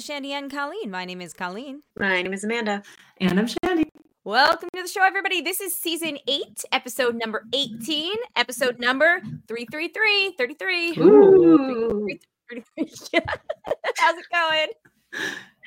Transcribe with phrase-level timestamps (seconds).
[0.00, 0.90] Podcast Shandy, and Colleen.
[0.90, 1.82] My name is Colleen.
[1.98, 2.82] My name is Amanda.
[3.20, 3.90] And I'm Shandy.
[4.24, 5.42] Welcome to the show, everybody.
[5.42, 10.36] This is season eight, episode number 18, episode number 333.
[10.38, 10.90] 33.
[10.98, 12.08] Ooh.
[12.50, 13.20] 33.
[13.98, 14.68] How's it going?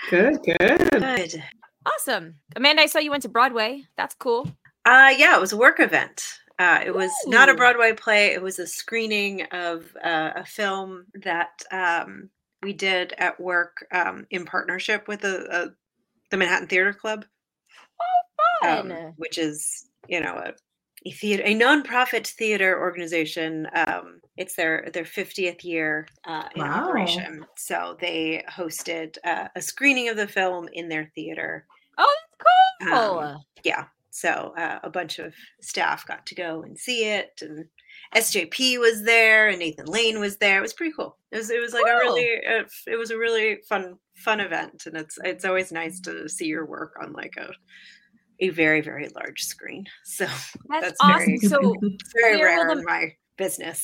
[0.10, 0.90] Good, good.
[0.92, 1.44] Good.
[1.86, 2.36] Awesome.
[2.56, 3.84] Amanda, I saw you went to Broadway.
[3.98, 4.48] That's cool.
[4.86, 6.24] Uh, yeah, it was a work event.
[6.58, 8.28] Uh, it was not a Broadway play.
[8.28, 12.30] It was a screening of uh, a film that um,
[12.64, 15.68] we did at work um, in partnership with the uh,
[16.32, 17.26] the Manhattan Theater Club,
[18.66, 19.14] um, Fun.
[19.18, 20.54] which is you know a,
[21.06, 23.68] a theater, a nonprofit theater organization.
[23.74, 26.86] Um, it's their their fiftieth year uh, in Wow.
[26.86, 31.68] operation, so they hosted uh, a screening of the film in their theater.
[31.98, 32.16] oh,
[32.80, 33.20] that's cool.
[33.20, 37.66] Um, yeah so uh, a bunch of staff got to go and see it and
[38.16, 41.60] sjp was there and nathan lane was there it was pretty cool it was it
[41.60, 45.46] was like a really uh, it was a really fun fun event and it's it's
[45.46, 47.50] always nice to see your work on like a
[48.40, 50.26] a very very large screen so
[50.70, 51.20] that's, that's awesome.
[51.26, 51.74] very- So,
[52.22, 53.84] very rare the- in my business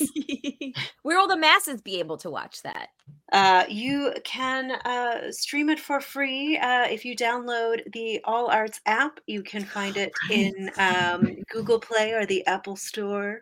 [1.02, 2.90] where will the masses be able to watch that?
[3.32, 8.80] Uh, you can uh, stream it for free uh, if you download the All Arts
[8.86, 9.20] app.
[9.26, 13.42] You can find it in um, Google Play or the Apple Store,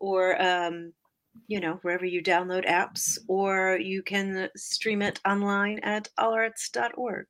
[0.00, 0.92] or um,
[1.46, 3.18] you know wherever you download apps.
[3.28, 7.26] Or you can stream it online at allarts.org.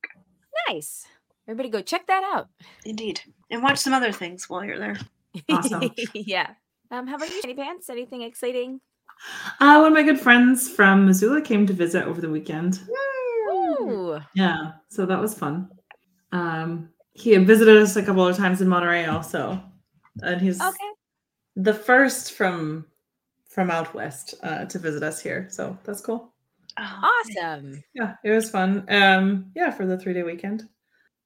[0.67, 1.05] Nice.
[1.47, 2.47] Everybody go check that out.
[2.85, 4.97] Indeed, and watch some other things while you're there.
[5.49, 5.91] Awesome.
[6.13, 6.51] yeah.
[6.91, 7.89] Um, how about you, Jenny Pants?
[7.89, 8.81] Anything exciting?
[9.59, 12.79] Uh, one of my good friends from Missoula came to visit over the weekend.
[13.51, 14.19] Ooh.
[14.33, 15.69] Yeah, so that was fun.
[16.31, 19.61] Um, he had visited us a couple of times in Monterey also,
[20.21, 20.77] and he's Okay.
[21.59, 22.85] The first from
[23.47, 25.47] from out west uh, to visit us here.
[25.49, 26.31] So that's cool.
[26.77, 27.83] Oh, Awesome.
[27.93, 28.85] Yeah, it was fun.
[28.89, 30.63] Um, yeah, for the three day weekend.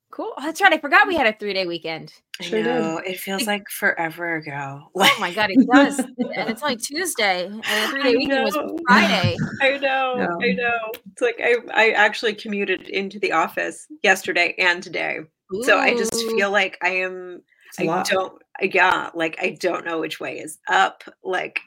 [0.10, 0.32] Cool.
[0.38, 0.72] Oh, that's right.
[0.74, 2.14] I forgot we had a three day weekend.
[2.40, 2.68] I Sure did.
[2.68, 4.90] know it feels like forever ago.
[4.96, 6.00] Oh my god, it does.
[6.00, 7.46] and it's only Tuesday.
[7.46, 8.82] And the three day weekend was.
[8.88, 9.38] Friday.
[9.62, 10.92] I know, I know.
[11.12, 15.20] It's like I, I actually commuted into the office yesterday and today.
[15.62, 19.86] So I just feel like I am It's a I don't yeah, like I don't
[19.86, 21.04] know which way is up.
[21.24, 21.62] Like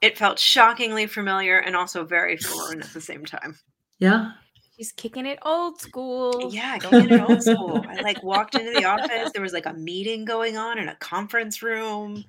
[0.00, 3.58] it felt shockingly familiar and also very foreign at the same time.
[3.98, 4.32] Yeah.
[4.76, 6.50] she's kicking it old school.
[6.52, 7.84] Yeah, going in old school.
[7.88, 9.32] I like walked into the office.
[9.32, 12.24] There was like a meeting going on in a conference room.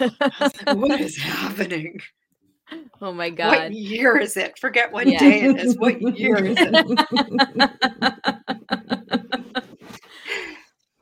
[0.00, 0.08] I
[0.40, 2.00] was like, what is happening?
[3.02, 3.48] Oh my god.
[3.48, 4.58] What year is it?
[4.58, 5.18] Forget what Yeah.
[5.18, 5.76] day it is.
[5.76, 7.00] What year is it?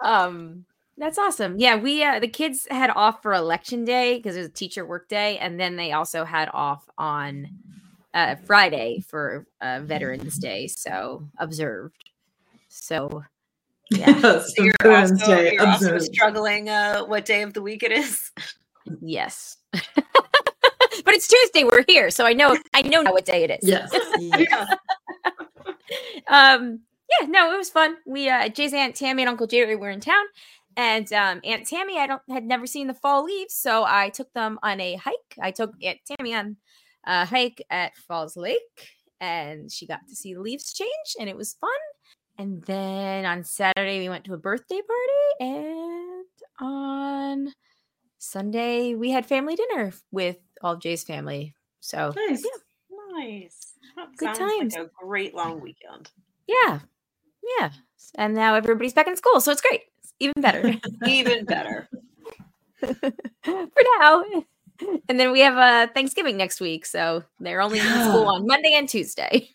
[0.04, 0.64] um
[0.98, 1.56] that's awesome.
[1.58, 4.84] Yeah, we uh, the kids had off for election day because it was a teacher
[4.84, 7.48] work day, and then they also had off on
[8.14, 12.10] uh, Friday for uh, Veterans Day, so observed.
[12.68, 13.22] So
[13.90, 16.14] yeah, Yes, So you're Veterans also, Day you're also observed.
[16.14, 18.30] struggling uh, what day of the week it is.
[19.00, 19.56] yes.
[19.72, 21.64] but it's Tuesday.
[21.64, 23.68] We're here, so I know I know now what day it is.
[23.68, 23.90] Yes.
[24.18, 24.66] Yeah.
[26.28, 26.80] um
[27.20, 30.00] yeah no it was fun we uh jay's aunt tammy and uncle jerry were in
[30.00, 30.24] town
[30.78, 34.32] and um aunt tammy i don't had never seen the fall leaves so i took
[34.32, 36.56] them on a hike i took aunt tammy on
[37.06, 38.88] a hike at falls lake
[39.20, 41.70] and she got to see the leaves change and it was fun
[42.38, 46.24] and then on saturday we went to a birthday party and
[46.60, 47.52] on
[48.18, 52.42] sunday we had family dinner with all of jay's family so Nice.
[52.44, 52.50] yeah.
[53.18, 53.72] Nice.
[53.96, 54.74] That Good times.
[54.76, 56.10] Like a great long weekend.
[56.46, 56.80] yeah
[57.58, 57.70] yeah
[58.16, 59.82] and now everybody's back in school so it's great
[60.20, 60.74] even better
[61.06, 61.88] Even better.
[62.80, 64.24] for now
[65.08, 68.72] and then we have uh thanksgiving next week so they're only in school on monday
[68.74, 69.48] and tuesday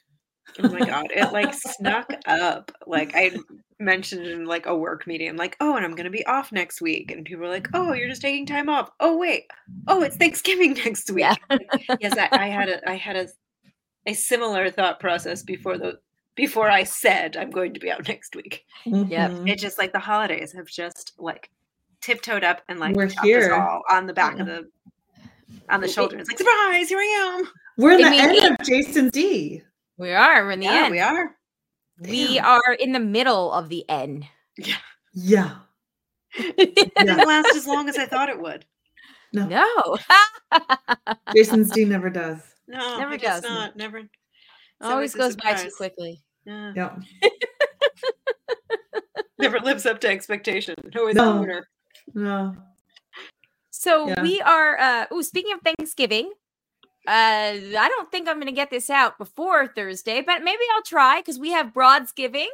[0.60, 2.71] Oh my god, it like snuck up.
[2.86, 3.31] Like I
[3.80, 6.81] mentioned in like a work meeting, I'm like, oh, and I'm gonna be off next
[6.81, 8.92] week, and people are like, oh, you're just taking time off.
[9.00, 9.45] Oh wait,
[9.88, 11.25] oh, it's Thanksgiving next week.
[11.50, 11.57] Yeah.
[12.00, 13.27] yes, I, I had a I had a
[14.06, 16.00] a similar thought process before the
[16.35, 18.65] before I said I'm going to be out next week.
[18.85, 19.31] Yep.
[19.31, 19.50] Mhm.
[19.50, 21.50] It's just like the holidays have just like
[22.01, 23.53] tiptoed up and like We're here.
[23.53, 24.69] all on the back of the
[25.69, 26.21] on the shoulders.
[26.21, 27.50] It's like surprise, here I am.
[27.77, 29.62] We're in I the mean, end of Jason D.
[29.97, 31.35] we are we're in the yeah, end we are.
[32.00, 32.45] we Damn.
[32.45, 34.25] are in the middle of the end
[34.57, 34.75] Yeah.
[35.13, 35.56] Yeah.
[36.36, 38.65] It didn't last as long as I thought it would.
[39.33, 39.47] No.
[39.47, 39.97] no
[41.36, 42.39] Jason's D never does.
[42.68, 43.50] No, Never I guess does.
[43.51, 43.75] not.
[43.75, 44.01] Never.
[44.83, 46.74] It's always a goes by too quickly Yeah.
[46.75, 46.95] Yeah.
[49.39, 50.75] Never lives up to expectation.
[50.95, 51.38] Always No.
[51.38, 51.68] a winner.
[52.13, 52.56] No.
[53.71, 54.21] so Yeah.
[54.21, 56.31] we are uh oh speaking of thanksgiving
[57.06, 60.83] Uh, I don't think I'm going to get this out before Thursday, but maybe I'll
[60.83, 62.47] try because we have Broadsgiving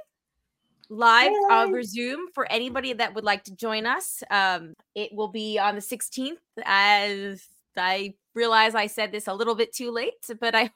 [0.89, 1.63] live uh, Yay.
[1.67, 4.23] over Zoom for anybody that would like to join us.
[4.31, 6.37] Um, it will be on the 16th.
[6.65, 7.45] As
[7.77, 10.71] I realize I said this a little bit too late, but I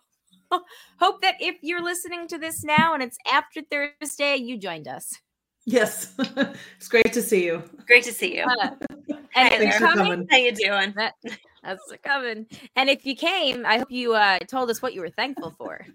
[1.00, 5.20] hope that if you're listening to this now and it's after Thursday, you joined us.
[5.66, 6.14] Yes.
[6.78, 7.64] it's great to see you.
[7.88, 8.44] Great to see you.
[8.44, 8.72] Uh,
[9.34, 10.28] Hey and Thanks you're for coming, coming.
[10.30, 10.94] How you doing?
[11.64, 12.46] that's coming.
[12.76, 15.86] And if you came, I hope you uh, told us what you were thankful for.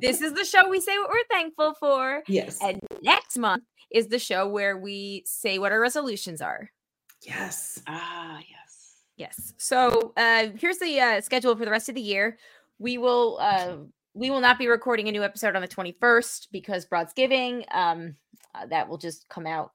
[0.00, 2.22] this is the show we say what we're thankful for.
[2.28, 2.58] Yes.
[2.62, 6.70] And next month is the show where we say what our resolutions are.
[7.22, 7.82] yes.
[7.86, 8.59] ah, yes.
[9.20, 9.52] Yes.
[9.58, 12.38] So uh, here's the uh, schedule for the rest of the year.
[12.78, 13.76] We will uh,
[14.14, 17.64] we will not be recording a new episode on the 21st because Broadsgiving.
[17.70, 18.16] Um,
[18.54, 19.72] uh, that will just come out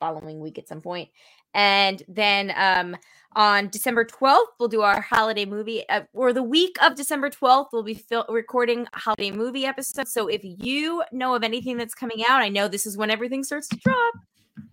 [0.00, 1.10] following week at some point.
[1.52, 2.96] And then um,
[3.34, 7.66] on December 12th, we'll do our holiday movie, uh, or the week of December 12th,
[7.74, 10.08] we'll be fil- recording a holiday movie episode.
[10.08, 13.44] So if you know of anything that's coming out, I know this is when everything
[13.44, 14.14] starts to drop.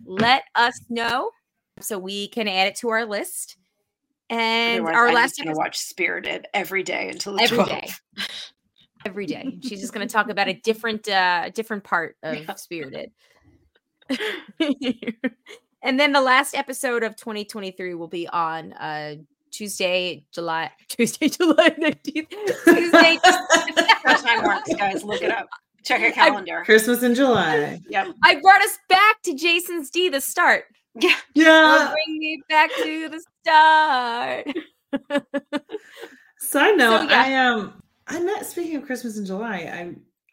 [0.05, 1.31] Let us know
[1.81, 3.57] so we can add it to our list.
[4.33, 7.57] And Otherwise, our I'm last just gonna episode, watch Spirited every day until the every
[7.59, 7.67] 12th.
[7.67, 7.89] day,
[9.05, 9.59] every day.
[9.61, 12.55] She's just going to talk about a different, uh, different part of Yeah.
[12.55, 13.11] Spirited.
[15.81, 19.15] and then the last episode of 2023 will be on uh
[19.51, 22.27] Tuesday, July Tuesday, July 19th.
[22.65, 23.19] Tuesday,
[24.03, 25.03] How time works, guys.
[25.03, 25.47] Look it up.
[25.85, 26.63] Check a calendar.
[26.65, 27.79] Christmas in July.
[27.87, 28.07] Yep.
[28.23, 30.63] I brought us back to Jason's D, the start.
[30.99, 31.15] Yeah.
[31.35, 31.91] Yeah.
[31.93, 34.47] bring me back to the start.
[36.39, 37.23] Side note, yeah.
[37.23, 39.55] I um I met speaking of Christmas in July,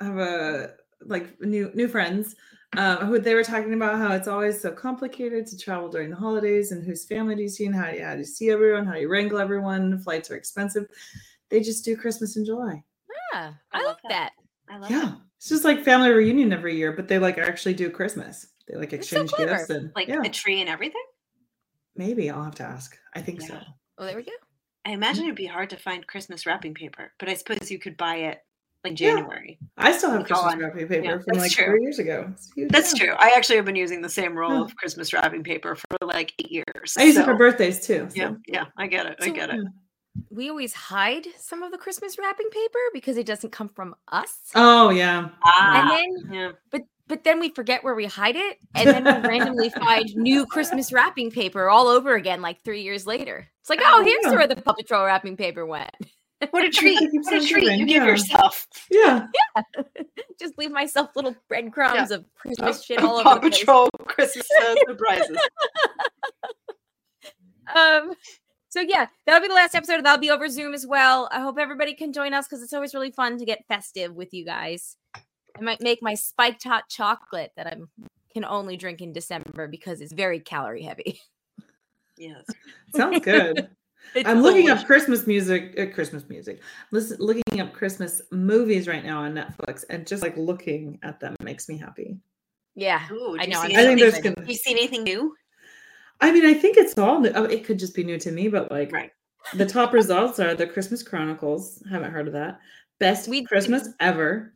[0.00, 2.34] I have a like new new friends
[2.76, 6.16] um who they were talking about how it's always so complicated to travel during the
[6.16, 8.50] holidays and whose family do you see and how do you, how do you see
[8.50, 10.86] everyone, how do you wrangle everyone, flights are expensive.
[11.48, 12.82] They just do Christmas in July.
[13.32, 14.32] Yeah, I I love love that.
[14.68, 14.74] that.
[14.74, 15.12] I love Yeah.
[15.14, 15.18] it.
[15.36, 18.46] It's just like family reunion every year, but they like actually do Christmas.
[18.68, 21.02] They like That's so exchange gifts and Like yeah, a tree and everything.
[21.96, 22.96] Maybe I'll have to ask.
[23.14, 23.54] I think so.
[23.54, 23.62] Yeah.
[23.98, 24.32] Oh, there we go.
[24.84, 27.96] I imagine it'd be hard to find Christmas wrapping paper, but I suppose you could
[27.96, 28.38] buy it
[28.82, 29.16] like Yeah.
[29.16, 29.58] January.
[29.76, 31.66] I still have It's Christmas on- wrapping paper yeah, from like true.
[31.66, 32.32] three years ago.
[32.70, 33.06] That's yeah.
[33.06, 33.14] true.
[33.18, 34.64] I actually have been using the same roll Huh.
[34.64, 36.96] of Christmas wrapping paper for like eight years.
[36.98, 38.08] I use it for birthdays too.
[38.08, 39.16] so- Yeah, yeah, I get it.
[39.20, 39.60] I get it.
[40.30, 44.38] We always hide some of the Christmas wrapping paper because it doesn't come from us.
[44.54, 45.28] Oh yeah.
[45.44, 46.52] Ah, and then yeah.
[46.70, 50.46] but but then we forget where we hide it and then we randomly find new
[50.46, 54.24] christmas wrapping paper all over again like three years later it's like oh Oh, here's
[54.24, 54.30] yeah.
[54.30, 55.90] where the paw patrol wrapping paper went
[56.52, 56.98] What a treat!
[57.12, 58.66] What a treat you give yourself.
[58.90, 59.26] Yeah.
[59.56, 59.82] yeah
[60.38, 63.58] just leave myself little breadcrumbs of christmas shit all Paw over the place.
[63.60, 65.36] Patrol Christmas uh, surprises.
[67.74, 68.12] um
[68.68, 71.58] so yeah that'll be the last episode that'll be over zoom as well i hope
[71.58, 74.96] everybody can join us because it's always really fun to get festive with you guys
[75.58, 77.76] i might make my spiked hot chocolate that i
[78.32, 81.20] can only drink in december because it's very calorie heavy
[82.18, 82.44] Yes.
[82.94, 83.68] Sounds good.
[84.14, 84.80] It's I'm looking delicious.
[84.82, 86.60] up Christmas music, uh, Christmas music.
[86.90, 91.36] Listen, looking up Christmas movies right now on Netflix, and just like looking at them
[91.42, 92.18] makes me happy.
[92.74, 94.36] yeah Ooh, I know, I'm think there's excited.
[94.36, 94.48] gonna.
[94.48, 95.34] You seen anything new?
[96.20, 97.20] I mean, I think it's all.
[97.20, 97.30] New.
[97.34, 99.12] Oh, it could just be new to me, but like Right.
[99.54, 101.82] the top results are the Christmas Chronicles.
[101.90, 102.58] Haven't heard of that.
[103.00, 104.54] Best We- Christmas ever.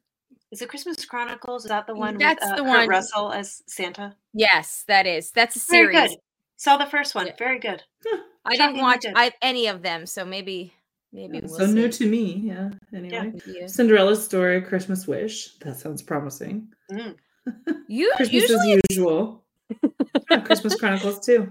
[0.55, 1.65] Is it Christmas Chronicles?
[1.65, 4.15] Is that the one That's with uh, the Kurt one- Russell as Santa?
[4.33, 5.33] Yes, that is.
[5.33, 5.93] That's a series.
[5.97, 6.19] Very good.
[6.57, 7.27] Saw the first one.
[7.27, 7.33] Yeah.
[7.37, 7.83] Very good.
[8.45, 9.05] I didn't watch.
[9.17, 10.73] I, any of them, so maybe
[11.13, 11.73] maybe we'll so see.
[11.73, 12.41] new to me.
[12.45, 12.71] Yeah.
[12.95, 13.67] Anyway, Yeah.
[13.67, 15.57] Cinderella's story, Christmas Wish.
[15.59, 16.69] That sounds promising.
[16.91, 17.17] Mm.
[17.89, 19.43] You Christmas usually as usual.
[20.31, 21.51] Yeah, Christmas Chronicles too.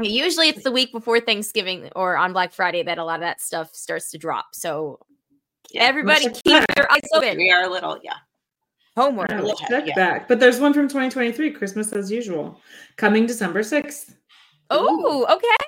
[0.00, 3.40] usually it's the week before Thanksgiving or on Black Friday that a lot of that
[3.40, 4.46] stuff starts to drop.
[4.52, 5.00] So
[5.72, 5.84] Yeah.
[5.84, 7.38] everybody keep check your eyes open.
[7.38, 8.18] We are a little, yeah.
[8.96, 9.30] Homework.
[9.30, 9.94] Yeah, little check yeah.
[9.94, 10.28] back.
[10.28, 12.60] But there's one from 2023, Christmas as usual,
[12.96, 14.14] coming December 6th.
[14.70, 15.66] Oh, okay.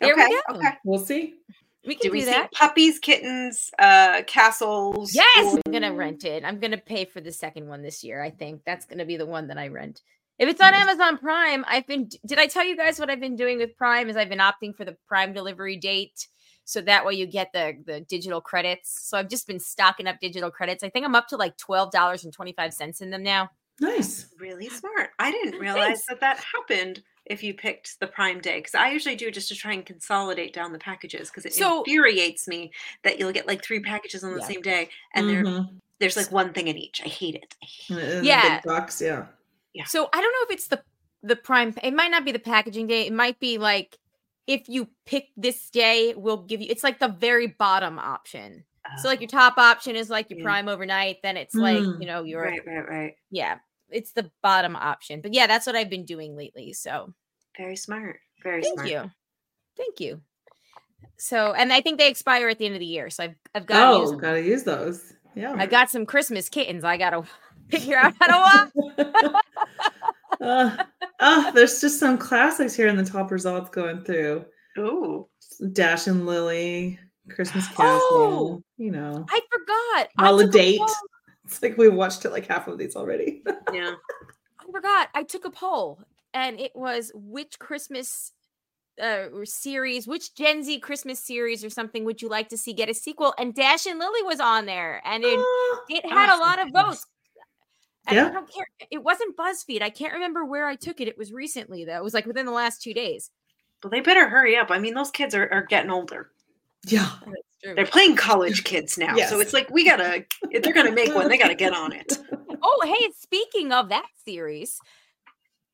[0.00, 0.26] There okay.
[0.28, 0.58] we go.
[0.58, 0.76] Okay.
[0.84, 1.34] We'll see.
[1.86, 2.52] We can Do do, we see that.
[2.52, 5.14] puppies, kittens, uh, castles?
[5.14, 6.44] Yes, or- I'm gonna rent it.
[6.44, 8.22] I'm gonna pay for the second one this year.
[8.22, 10.02] I think that's gonna be the one that I rent.
[10.38, 10.82] If it's on Nice.
[10.82, 12.08] Amazon Prime, I've been.
[12.26, 14.08] Did I tell you guys what I've been doing with Prime?
[14.08, 16.28] Is I've been opting for the Prime delivery date,
[16.68, 19.08] so that way you get the the digital credits.
[19.08, 20.84] So I've just been stocking up digital credits.
[20.84, 23.50] I think I'm up to like twelve dollars and twenty five cents in them now.
[23.80, 24.26] Nice.
[24.38, 25.10] Really smart.
[25.18, 29.16] I didn't realize that that happened if you picked the Prime Day because I usually
[29.16, 32.70] do just to try and consolidate down the packages because it So- infuriates me
[33.02, 34.46] that you'll get like three packages on the Yeah.
[34.46, 35.80] same day and there Mhm.
[36.00, 37.00] there's like one thing in each.
[37.02, 37.54] I hate it.
[37.62, 38.56] I hate In the Yeah.
[38.58, 39.26] big box, yeah.
[39.72, 40.82] yeah So I don't know if it's the
[41.22, 41.74] the Prime.
[41.82, 43.06] It might not be the packaging date.
[43.06, 43.96] It might be like
[44.48, 46.66] if you pick this day, we'll give you.
[46.70, 48.64] It's like the very bottom option.
[49.02, 50.44] So like your Oh, top option is like your Yeah.
[50.44, 51.18] prime overnight.
[51.22, 53.14] Then it's like Mm, you know your right, right, right.
[53.30, 53.58] yeah.
[53.90, 55.20] It's the bottom option.
[55.20, 56.72] But yeah, that's what I've been doing lately.
[56.72, 57.12] So
[57.56, 58.20] Very smart.
[58.42, 58.88] Very thank smart.
[58.90, 59.10] you,
[59.76, 60.22] thank you.
[61.18, 63.10] So and I think they expire at the end of the year.
[63.10, 64.18] So I've I've got to use Oh, 'em.
[64.20, 65.12] gotta use those.
[65.34, 65.54] Yeah.
[65.56, 66.82] I got some Christmas kittens.
[66.84, 67.24] I gotta
[67.70, 69.34] figure out how to walk.
[70.40, 70.84] uh,
[71.20, 74.44] oh, there's just some classics here in the top results going through.
[74.78, 75.28] Ooh.
[75.72, 76.98] Dash and Lily,
[77.30, 78.62] Christmas Oh!
[78.76, 79.26] You know.
[79.28, 80.08] I forgot.
[80.18, 80.80] I All took a date.
[81.44, 83.42] It's like we watched it like half of these already.
[83.72, 83.94] Yeah.
[84.60, 85.08] I forgot.
[85.14, 85.98] I took a poll,
[86.34, 88.32] and it was which Christmas
[89.02, 92.90] uh, series, which Gen Z Christmas series or something would you like to see get
[92.90, 93.32] a sequel?
[93.38, 96.70] And Dash and Lily was on there, and it Oh, it had a lot of
[96.70, 97.06] votes.
[98.08, 98.30] And I Yeah.
[98.30, 98.66] don't care.
[98.90, 99.82] It wasn't BuzzFeed.
[99.82, 101.08] I can't remember where I took it.
[101.08, 101.96] It was recently though.
[101.98, 103.30] It was like within the last two days.
[103.82, 104.70] Well, they better hurry up.
[104.70, 106.30] I mean, those kids are, are getting older.
[106.86, 107.10] yeah.
[107.24, 107.74] That's true.
[107.74, 109.14] They're playing college kids now.
[109.16, 109.30] Yes.
[109.30, 111.54] So it's like, we got to, if they're going to make one, they got to
[111.54, 112.18] get on it.
[112.60, 114.80] Oh, hey, speaking of that series,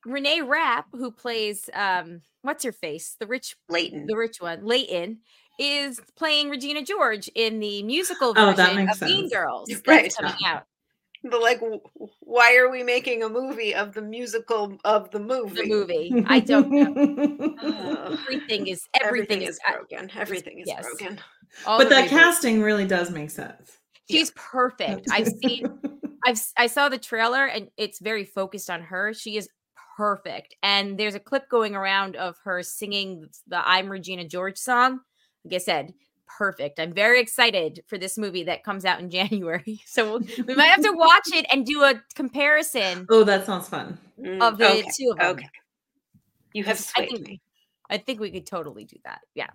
[0.05, 4.05] Renee Rapp, who plays um, what's her face, the rich, Leighton.
[4.05, 5.19] the rich one, Leighton,
[5.57, 9.33] is playing Regina George in the musical Oh, version that makes of Mean sense.
[9.33, 10.13] Girls Right.
[10.15, 10.65] coming out.
[11.29, 11.59] But like,
[12.19, 15.63] why are we making a movie of the musical of the movie?
[15.63, 17.55] The movie, I don't know.
[17.61, 18.19] Ugh.
[18.25, 19.59] Everything is Everything everything, is is.
[19.71, 20.11] broken.
[20.15, 20.83] Everything is yes.
[20.83, 21.19] broken.
[21.65, 22.09] all but that reboots.
[22.09, 23.77] casting really does make sense.
[24.09, 25.07] she's perfect.
[25.11, 25.79] I've seen
[26.25, 29.13] I've i saw the trailer and it's very focused on her.
[29.13, 29.49] She is
[29.97, 30.55] perfect.
[30.61, 34.99] And there's a clip going around of her singing the I'm Regina George song.
[35.43, 35.93] Like I said,
[36.27, 36.79] perfect.
[36.79, 39.81] I'm very excited for this movie that comes out in January.
[39.85, 43.97] So we'll, might have to watch it and do a comparison oh, that sounds fun.
[44.19, 44.89] Mm, of the okay.
[44.97, 45.27] two of them.
[45.27, 45.49] Okay.
[46.53, 47.41] You have I think- me.
[47.87, 49.21] I think we could totally do that.
[49.35, 49.49] Yeah.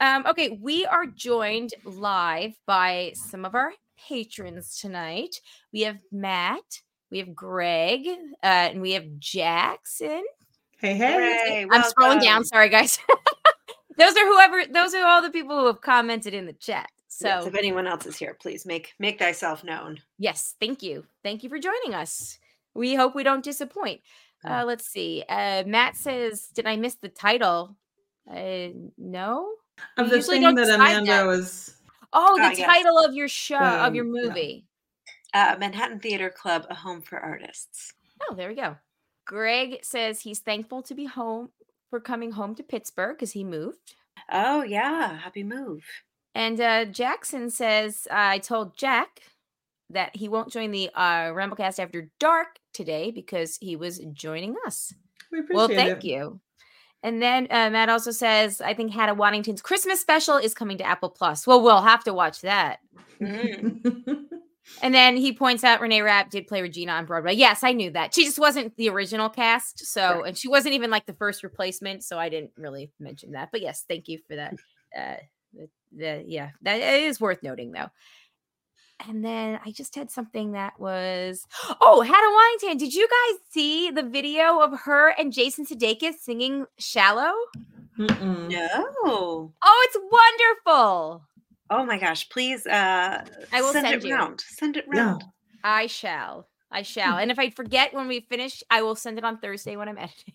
[0.00, 5.40] Um, okay, we are joined live by some of our patrons tonight.
[5.72, 8.06] We have Matt, we have Greg,
[8.42, 10.24] uh, and we have Jackson.
[10.78, 11.12] Hey, hey.
[11.12, 12.44] Hooray, I'm scrolling down.
[12.44, 12.98] Sorry, guys.
[13.98, 14.64] those are whoever.
[14.72, 16.88] Those are all the people who have commented in the chat.
[17.08, 20.00] So Yes, if anyone else is here, please make make thyself known.
[20.18, 22.38] yes, thank you, thank you for joining us.
[22.74, 24.00] We hope we don't disappoint.
[24.44, 24.62] Mm.
[24.62, 25.22] Uh, let's see.
[25.28, 27.76] Uh, Matt says, "Did I miss the title?"
[28.28, 29.54] Uh, no.
[29.96, 31.26] Of the usually thing don't that Amanda that.
[31.26, 31.76] was.
[32.12, 32.66] Oh, the Ah, yes.
[32.66, 34.22] title of your show of your Um, yeah.
[34.28, 34.66] movie.
[35.32, 37.92] Uh, Manhattan Theater Club, a home for artists.
[38.22, 38.76] Oh, there we go.
[39.24, 41.50] Greg says he's thankful to be home
[42.00, 43.94] coming home to Pittsburgh because he moved.
[44.30, 45.84] Oh yeah, happy move.
[46.34, 49.20] And uh, Jackson says I told Jack
[49.90, 54.92] that he won't join the uh, Ramblecast after dark today because he was joining us.
[55.30, 56.08] We appreciate it well, thank it.
[56.08, 56.40] you.
[57.02, 60.86] And then uh, Matt also says I think Hannah Waddingham's Christmas special is coming to
[60.86, 61.46] Apple Plus.
[61.46, 62.78] Well, we'll have to watch that.
[63.20, 64.24] Mm.
[64.82, 67.34] And then he points out Renee Rapp did play Regina on Broadway.
[67.34, 68.14] Yes, I knew that.
[68.14, 69.86] She just wasn't the original cast.
[69.86, 70.28] So, Right.
[70.28, 72.02] and she wasn't even like the first replacement.
[72.02, 73.50] So I didn't really mention that.
[73.52, 74.54] But yes, thank you for that.
[74.96, 75.16] Uh,
[75.52, 77.88] the, the, yeah, that is worth noting though.
[79.08, 81.44] And then I just had something that was
[81.80, 82.78] oh, Hannah Waddingham.
[82.78, 87.32] Did you guys see the video of her and Jason Sudeikis singing "Shallow"?
[87.98, 88.50] Mm-mm.
[88.50, 89.52] no.
[89.62, 89.98] Oh, it's
[90.64, 91.22] wonderful.
[91.76, 92.28] Oh my gosh!
[92.28, 94.14] Please, uh, I will send, send it you.
[94.14, 94.40] round.
[94.46, 95.00] Send it Yeah.
[95.06, 95.24] round.
[95.64, 96.48] I shall.
[96.70, 97.18] I shall.
[97.18, 99.98] And if I forget when we finish, I will send it on Thursday when I'm
[100.06, 100.34] editing.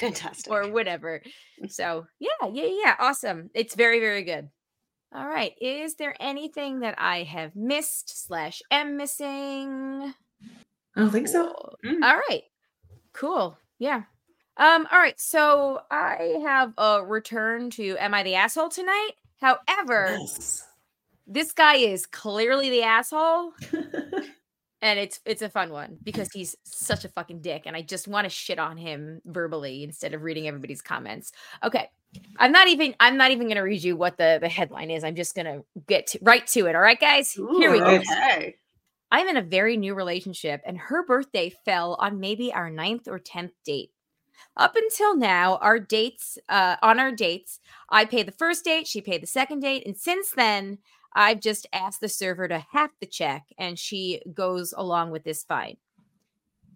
[0.00, 0.52] Fantastic.
[0.52, 1.22] or whatever.
[1.68, 2.94] So yeah, yeah, yeah.
[2.98, 3.50] Awesome.
[3.54, 4.48] It's very, very good.
[5.14, 5.52] All right.
[5.60, 10.14] Is there anything that I have missed slash am missing?
[10.94, 11.74] I don't think so.
[11.84, 12.02] Mm.
[12.02, 12.42] All right.
[13.12, 13.58] Cool.
[13.78, 14.02] Yeah.
[14.56, 15.18] Um, all right.
[15.18, 19.12] So I have a return to Am I the Asshole tonight?
[19.40, 20.66] However, Yes.
[21.26, 23.52] this guy is clearly the asshole.
[24.80, 28.06] and it's it's a fun one because he's such a fucking dick and i just
[28.06, 31.32] want to shit on him verbally instead of reading everybody's comments
[31.64, 31.90] okay
[32.36, 35.02] i'm not even i'm not even going to read you what the the headline is
[35.02, 37.86] i'm just going to get to, right to it all right guys here we go.
[37.86, 38.54] Okay.
[39.10, 43.18] i'm in a very new relationship and her birthday fell on maybe our ninth or
[43.18, 43.90] 10th date
[44.56, 49.00] up until now our dates uh on our dates i pay the first date she
[49.00, 50.78] paid the second date and since then
[51.14, 55.42] I've just asked the server to half the check and she goes along with this
[55.42, 55.76] fine.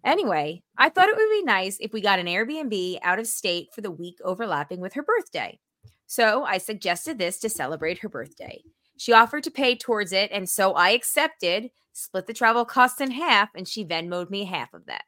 [0.03, 3.69] Anyway, I thought it would be nice if we got an Airbnb out of state
[3.73, 5.59] for the week overlapping with her birthday.
[6.07, 8.61] So I suggested this to celebrate her birthday.
[8.97, 13.11] She offered to pay towards it, and so I accepted, split the travel costs in
[13.11, 15.05] half, and she Venmoed me half of that.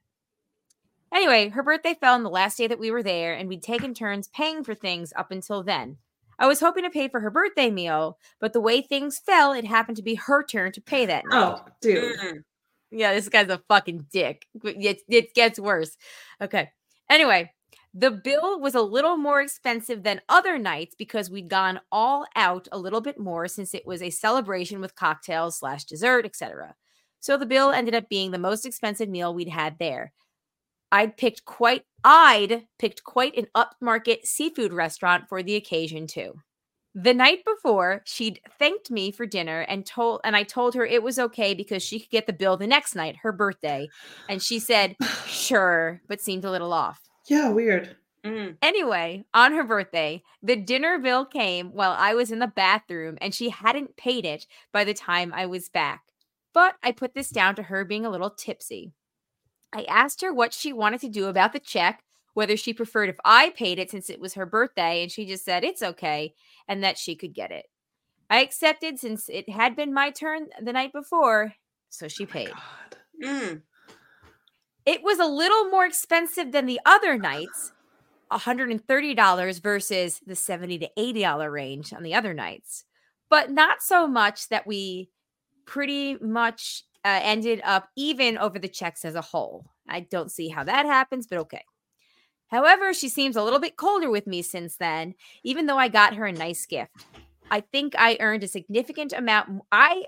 [1.15, 3.93] Anyway, her birthday fell on the last day that we were there, and we'd taken
[3.93, 5.97] turns paying for things up until then.
[6.37, 9.65] I was hoping to pay for her birthday meal, but the way things fell, it
[9.65, 11.61] happened to be her turn to pay that night.
[11.61, 12.19] Oh, dude.
[12.19, 12.43] Mm.
[12.91, 14.45] Yeah, this guy's a fucking dick.
[14.61, 15.95] It, it gets worse.
[16.41, 16.69] Okay.
[17.09, 17.51] Anyway,
[17.93, 22.67] the bill was a little more expensive than other nights because we'd gone all out
[22.73, 26.75] a little bit more since it was a celebration with cocktails slash dessert, etc.
[27.21, 30.11] So the bill ended up being the most expensive meal we'd had there.
[30.91, 36.35] I'd picked quite I'd picked quite an upmarket seafood restaurant for the occasion too.
[36.93, 41.03] The night before, she'd thanked me for dinner and told and I told her it
[41.03, 43.89] was okay because she could get the bill the next night, her birthday.
[44.29, 44.95] And she said,
[45.27, 47.01] "Sure," but seemed a little off.
[47.27, 47.97] Yeah, weird.
[48.23, 48.57] Mm.
[48.61, 53.35] Anyway, on her birthday, the dinner bill came while I was in the bathroom and
[53.35, 56.01] she hadn't paid it by the time I was back.
[56.53, 58.93] But I put this down to her being a little tipsy.
[59.73, 62.03] I asked her what she wanted to do about the check,
[62.33, 65.45] whether she preferred if I paid it since it was her birthday, and she just
[65.45, 66.33] said it's okay
[66.67, 67.65] and that she could get it.
[68.29, 71.53] I accepted since it had been my turn the night before,
[71.89, 72.51] so she paid.
[72.51, 72.97] God.
[73.23, 73.61] Mm.
[74.85, 77.71] It was a little more expensive than the other nights,
[78.31, 82.85] $130 versus the 70 to $80 range on the other nights,
[83.29, 85.09] but not so much that we
[85.65, 89.67] pretty much uh, ended up even over the checks as a whole.
[89.87, 91.63] I don't see how that happens, but okay.
[92.47, 96.15] However, she seems a little bit colder with me since then, even though I got
[96.15, 97.05] her a nice gift.
[97.51, 99.61] I think I earned a significant amount.
[99.71, 100.05] I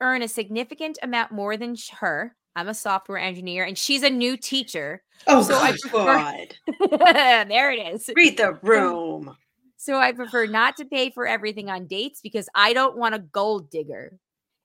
[0.00, 2.36] earn a significant amount more than her.
[2.54, 5.02] I'm a software engineer and she's a new teacher.
[5.26, 6.54] Oh, So I God.
[6.90, 7.48] God.
[7.48, 8.10] there it is.
[8.14, 9.36] Read the room.
[9.76, 13.20] So I prefer not to pay for everything on dates because I don't want a
[13.20, 14.18] gold digger.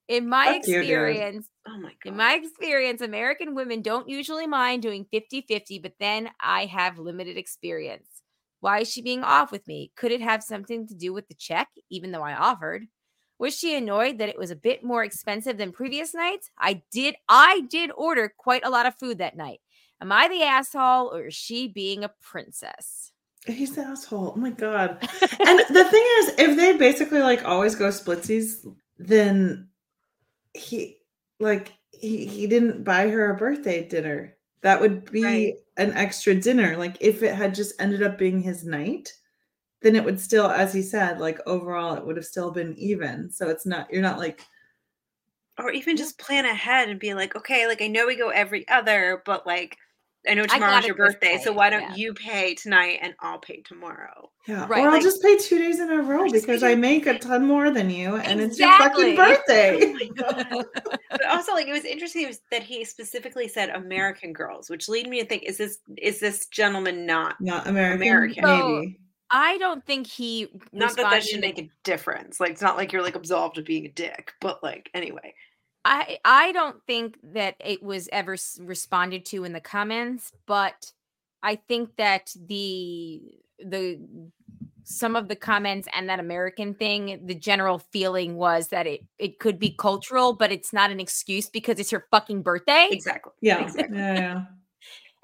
[0.08, 2.10] In my Fuck experience, Oh my god.
[2.10, 7.38] in my experience, American women don't usually mind doing 50-50, but then I have limited
[7.38, 8.08] experience.
[8.60, 9.92] Why is she being off with me?
[9.96, 12.88] Could it have something to do with the check, even though I offered?
[13.40, 16.50] Was she annoyed that it was a bit more expensive than previous nights?
[16.58, 19.60] I did I did order quite a lot of food that night.
[20.02, 23.12] Am I the asshole or is she being a princess?
[23.46, 24.34] He's the asshole.
[24.36, 24.98] Oh my god.
[25.22, 28.66] and the thing is, if they basically like always go splitsies,
[28.98, 29.68] then
[30.54, 30.98] he
[31.40, 34.36] like he, he didn't buy her a birthday dinner.
[34.62, 35.54] That would be Right.
[35.78, 36.78] an extra dinner.
[36.78, 39.14] Like if it had just ended up being his night,
[39.82, 43.30] then it would still, as he said, like overall it would have still been even.
[43.32, 44.46] So it's not you're not like
[45.58, 48.68] or even just plan ahead and be like, okay, like I know we go every
[48.70, 49.78] other, but like
[50.28, 51.96] I know tomorrow's it your this birthday, so why don't yeah.
[51.96, 54.32] you pay tonight and I'll pay tomorrow?
[54.48, 54.66] yeah.
[54.68, 57.18] Right, or I'll like- just pay two days in a row because I make a
[57.18, 59.94] ton more than you and it's your fucking birthday.
[60.24, 60.64] Oh
[61.12, 65.22] but also like it was interesting that he specifically said American girls, which lead me
[65.22, 68.02] to think is this is this gentleman not Not American.
[68.02, 68.44] American.
[68.44, 69.00] Maybe.
[69.30, 72.40] I don't think he not that that should make a difference.
[72.40, 75.34] Like it's not like you're like absolved of being a dick, but like anyway.
[75.86, 80.92] I I don't think that it was ever responded to in the comments, but
[81.42, 83.22] I think that the
[83.60, 84.00] the
[84.86, 89.40] some of the comments and that American thing, the general feeling was that it it
[89.40, 92.88] could be cultural, but it's not an excuse because it's your fucking birthday.
[92.92, 93.32] Exactly.
[93.42, 93.62] Yeah.
[93.64, 93.98] Exactly.
[93.98, 94.14] Yeah.
[94.14, 94.42] Yeah.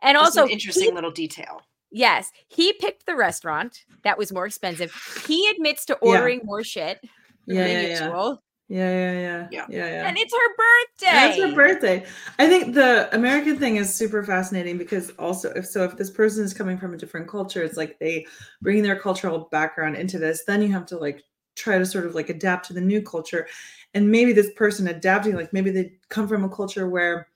[0.01, 1.61] And Just also, an interesting he- little detail.
[1.91, 4.93] yes, he picked the restaurant that was more expensive.
[5.27, 6.99] He admits to ordering more shit
[7.45, 8.03] Yeah, than yeah, yeah.
[8.05, 9.65] usual, Yeah, yeah, yeah, Yeah.
[9.67, 10.07] yeah, yeah.
[10.07, 11.11] and it's her birthday.
[11.11, 12.05] That's her birthday.
[12.37, 16.43] I think the American thing is super fascinating because also if so if this person
[16.43, 18.27] is coming from a different culture, it's like they
[18.61, 21.23] bring their cultural background into this, then you have to like
[21.55, 23.47] try to sort of like adapt to the new culture.
[23.95, 27.27] And maybe this person adapting, like maybe they come from a culture where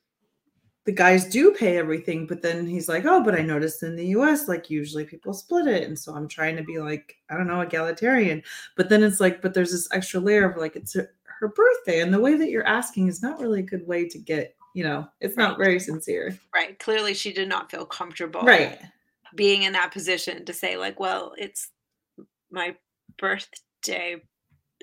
[0.86, 4.08] the guys do pay everything, but then he's like, oh, but I noticed in the
[4.08, 5.84] US, like usually people split it.
[5.84, 8.44] And so I'm trying to be like, I don't know, egalitarian.
[8.76, 10.96] But then it's like, but there's this extra layer of like, it's
[11.40, 12.02] her, birthday.
[12.02, 14.84] And the way that you're asking is not really a good way to get, you
[14.84, 16.38] know, it's not very sincere.
[16.54, 16.78] Right.
[16.80, 18.80] Clearly she did not feel comfortable Right.
[19.36, 21.70] being in that position to say, like, well, it's
[22.52, 22.76] my
[23.18, 24.18] birthday.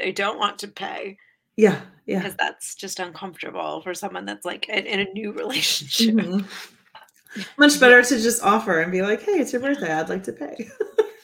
[0.02, 1.18] I don't want to pay
[1.56, 1.80] Yeah.
[2.06, 2.20] Yeah.
[2.20, 6.14] because that's just uncomfortable for someone that's like in, in a new relationship.
[6.14, 6.44] Mhm.
[7.58, 9.92] Much better to just offer and be like, hey, it's your birthday.
[9.92, 10.68] I'd like to pay.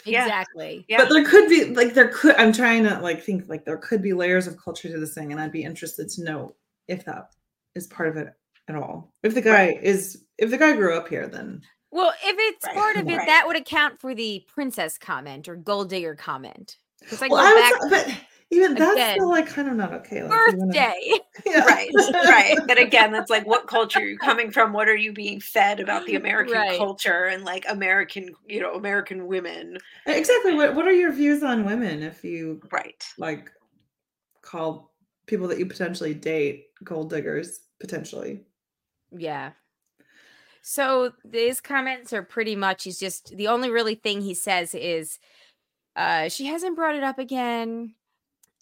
[0.06, 0.24] Yeah.
[0.24, 0.84] Exactly.
[0.88, 0.98] Yeah.
[0.98, 4.02] But there could be like there could I'm trying to like think like there could
[4.02, 6.54] be layers of culture to this thing, and I'd be interested to know
[6.88, 7.30] if that
[7.74, 8.32] is part of it
[8.68, 9.12] at all.
[9.22, 12.74] If the guy is if the guy grew up here, then Well, if it's Right,
[12.76, 13.26] part of it, right.
[13.26, 16.76] that would account for the princess comment or gold digger comment.
[17.00, 17.80] Because I well, go I back.
[17.80, 18.20] was, but
[18.52, 19.16] Even that's Again.
[19.16, 20.22] still like kind of not okay.
[20.22, 21.12] Like, you wanna- Birthday.
[21.46, 21.64] Yeah.
[21.64, 25.12] right right but again that's like what culture are you coming from what are you
[25.12, 26.78] being fed about the american Right.
[26.78, 30.54] culture and like american you know american women Exactly.
[30.54, 32.02] What What are your views on women?
[32.02, 33.50] If you right like
[34.42, 34.94] call
[35.26, 38.44] people that you potentially date gold diggers, potentially.
[39.10, 39.50] Yeah.
[40.62, 45.18] So these comments are pretty much he's just the only really thing he says is
[45.96, 47.94] uh she hasn't brought it up again.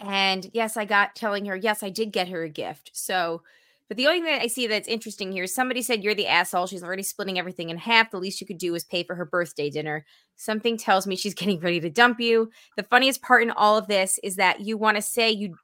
[0.04, 2.90] And yes, I got telling her, yes, I did get her a gift.
[2.92, 3.42] So
[3.88, 6.26] but the only thing that I see that's interesting here is somebody said you're the
[6.26, 6.66] asshole.
[6.66, 8.10] She's already splitting everything in half.
[8.10, 10.06] The least you could do is pay for her birthday dinner.
[10.36, 12.50] Something tells me she's getting ready to dump you.
[12.76, 15.56] The funniest part in all of this is that you want to say you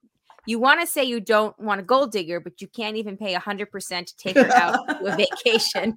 [0.46, 3.34] you want to say you don't want a gold digger, but you can't even pay
[3.34, 5.94] 100% to take her out to a vacation.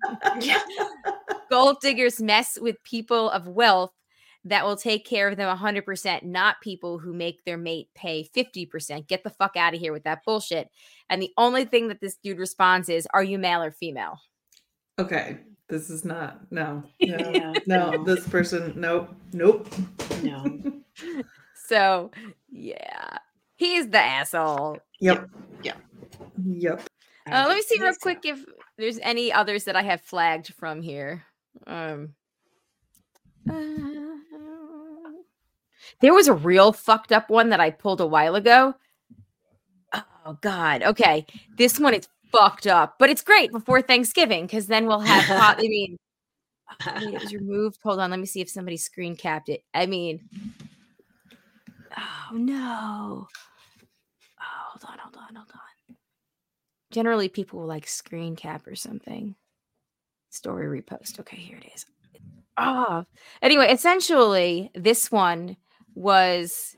[1.50, 3.92] Gold diggers mess with people of wealth
[4.46, 9.08] that will take care of them 100%, not people who make their mate pay 50%.
[9.08, 10.70] Get the fuck out of here with that bullshit.
[11.10, 14.20] And the only thing that this dude responds is, Are you male or female?
[15.00, 15.38] Okay.
[15.70, 16.84] This is not no.
[17.02, 17.18] No.
[17.18, 18.04] Yeah, no, no.
[18.04, 19.10] this person nope.
[19.32, 19.68] Nope.
[20.22, 20.62] no
[21.68, 22.12] So,
[22.52, 23.18] yeah,
[23.56, 24.78] he's the asshole.
[25.00, 25.30] Yep.
[25.64, 25.78] Yep.
[26.46, 26.82] Yep.
[27.26, 28.44] Uh, let me see real quick if
[28.78, 31.24] there's any others that I have flagged from here.
[31.66, 32.16] Um,
[33.50, 33.93] uh,
[36.02, 38.76] there was a real fucked up one that I pulled a while ago.
[40.26, 40.84] Oh God.
[40.84, 41.26] Okay,
[41.58, 45.24] this one is fucked up, but it's great before Thanksgiving because then we'll have.
[45.26, 45.98] hot- I mean,
[46.86, 47.80] it was removed.
[47.84, 49.64] Hold on, let me see if somebody screen capped it.
[49.74, 50.22] I mean,
[51.98, 53.28] oh no.
[54.40, 55.96] Oh, hold on, hold on, hold on.
[56.92, 59.36] Generally, people will like screen cap or something.
[60.30, 61.20] Story repost.
[61.20, 61.86] Okay, here it is.
[62.58, 63.06] Oh,
[63.42, 65.58] anyway, essentially, this one
[65.96, 66.76] was,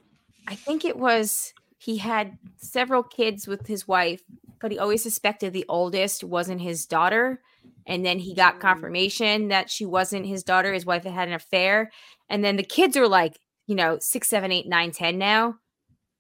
[0.48, 4.22] I think it was, he had several kids with his wife,
[4.60, 7.42] but he always suspected the oldest wasn't his daughter.
[7.88, 8.62] And then he got Mm.
[8.62, 10.74] confirmation that she wasn't his daughter.
[10.74, 11.92] His wife had had an affair.
[12.30, 15.56] And then the kids are like, you know, six, seven, eight, nine, ten now.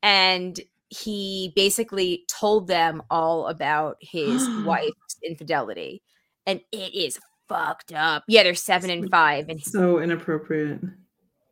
[0.03, 6.03] And he basically told them all about his wife's infidelity.
[6.45, 8.23] And it is fucked up.
[8.27, 9.49] Yeah, they're seven and five.
[9.49, 10.81] And So inappropriate.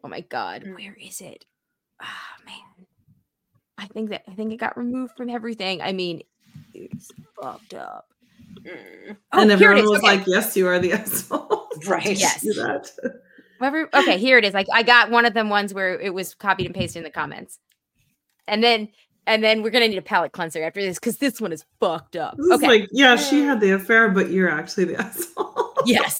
[0.04, 0.76] Oh my god, Mm.
[0.76, 1.46] where is it?
[2.02, 2.86] Ah man.
[3.78, 5.82] I think that I think it got removed from everything.
[5.82, 6.22] I mean,
[6.74, 7.12] it's
[7.42, 8.08] fucked up.
[8.62, 10.18] Mm, Oh, and here it everyone was Okay.
[10.18, 12.42] like, "Yes, you are the asshole." right Yes.
[12.42, 12.92] Do that.
[13.60, 14.54] Whoever- okay, here it is.
[14.54, 17.10] Like I got one of them ones where it was copied and pasted in the
[17.10, 17.60] comments.
[18.48, 18.89] And then
[19.26, 22.16] and then we're gonna need a palate cleanser after this because this one is fucked
[22.18, 22.36] up.
[22.38, 22.68] This is Okay.
[22.68, 25.74] like, yeah, she had the affair, but you're actually the asshole.
[25.86, 26.20] yes.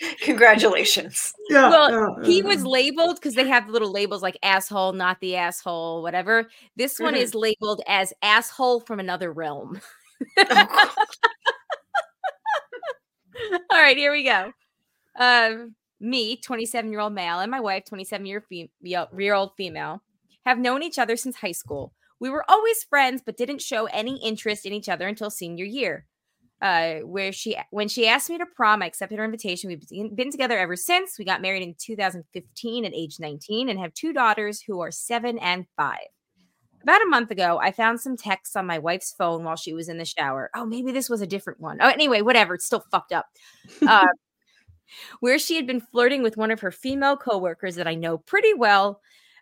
[0.20, 1.68] congratulations yeah.
[1.70, 2.44] well, yeah, he yeah.
[2.44, 6.48] was labeled because they have little labels like asshole, not the asshole, whatever.
[6.76, 7.18] This one Mhm.
[7.18, 9.80] is labeled as asshole from another realm.
[10.38, 10.94] Oh,
[13.70, 14.52] All right, here we go.
[15.18, 20.02] Um, me, 27 year old male, and my wife, 27 year fem- year old female,
[20.44, 21.92] have known each other since high school.
[22.18, 26.06] We were always friends, but didn't show any interest in each other until senior year.
[26.62, 29.68] Uh, where she, when she asked me to prom, I accepted her invitation.
[29.68, 31.18] We've been- together ever since.
[31.18, 35.38] We got married in 2015 at age 19 and have two daughters who are seven
[35.38, 36.08] and five.
[36.82, 39.88] About a month ago, I found some texts on my wife's phone while she was
[39.88, 40.50] in the shower.
[40.54, 41.78] Oh, maybe this was a different one.
[41.80, 42.54] Oh, anyway, whatever.
[42.54, 43.26] It's still fucked up.
[43.86, 44.06] Uh,
[45.20, 48.54] where she had been flirting with one of her female coworkers that I know pretty
[48.54, 49.00] well.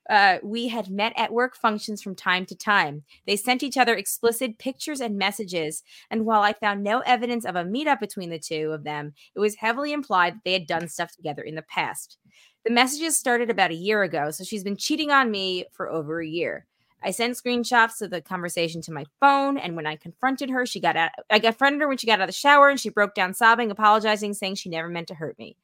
[0.09, 3.03] Uh, we had met at work functions from time to time.
[3.27, 5.83] They sent each other explicit pictures and messages.
[6.11, 9.41] And while I found no evidence of a meetup between the two of them, it
[9.41, 12.19] was heavily implied that they had done stuff together in the past.
[12.65, 16.21] The messages started about a year ago, so she's been cheating on me for over
[16.21, 16.67] a year.
[17.03, 20.81] I sent screenshots of the conversation to my phone, and when I confronted her, she
[20.81, 21.11] got out.
[21.31, 23.71] I confronted her when she got out of the shower, and she broke down sobbing,
[23.71, 25.59] apologizing, saying she never meant to hurt me.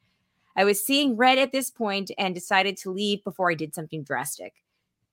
[0.56, 4.02] I was seeing red at this point and decided to leave before I did something
[4.02, 4.54] drastic.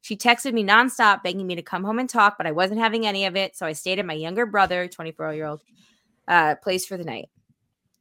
[0.01, 3.05] She texted me nonstop, begging me to come home and talk, but I wasn't having
[3.05, 5.63] any of it, so I stayed at my younger brother, 24 year old,
[6.27, 7.29] uh, place for the night.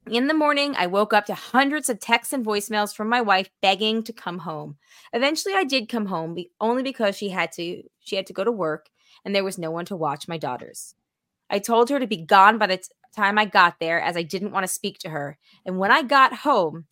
[0.09, 3.51] In the morning, I woke up to hundreds of texts and voicemails from my wife
[3.61, 4.77] begging to come home.
[5.12, 7.83] Eventually, I did come home, only because she had to.
[7.99, 8.88] She had to go to work,
[9.25, 10.94] and there was no one to watch my daughters.
[11.51, 12.85] I told her to be gone by the t-
[13.16, 15.38] time I got there, as I didn't want to speak to her.
[15.64, 16.87] And when I got home,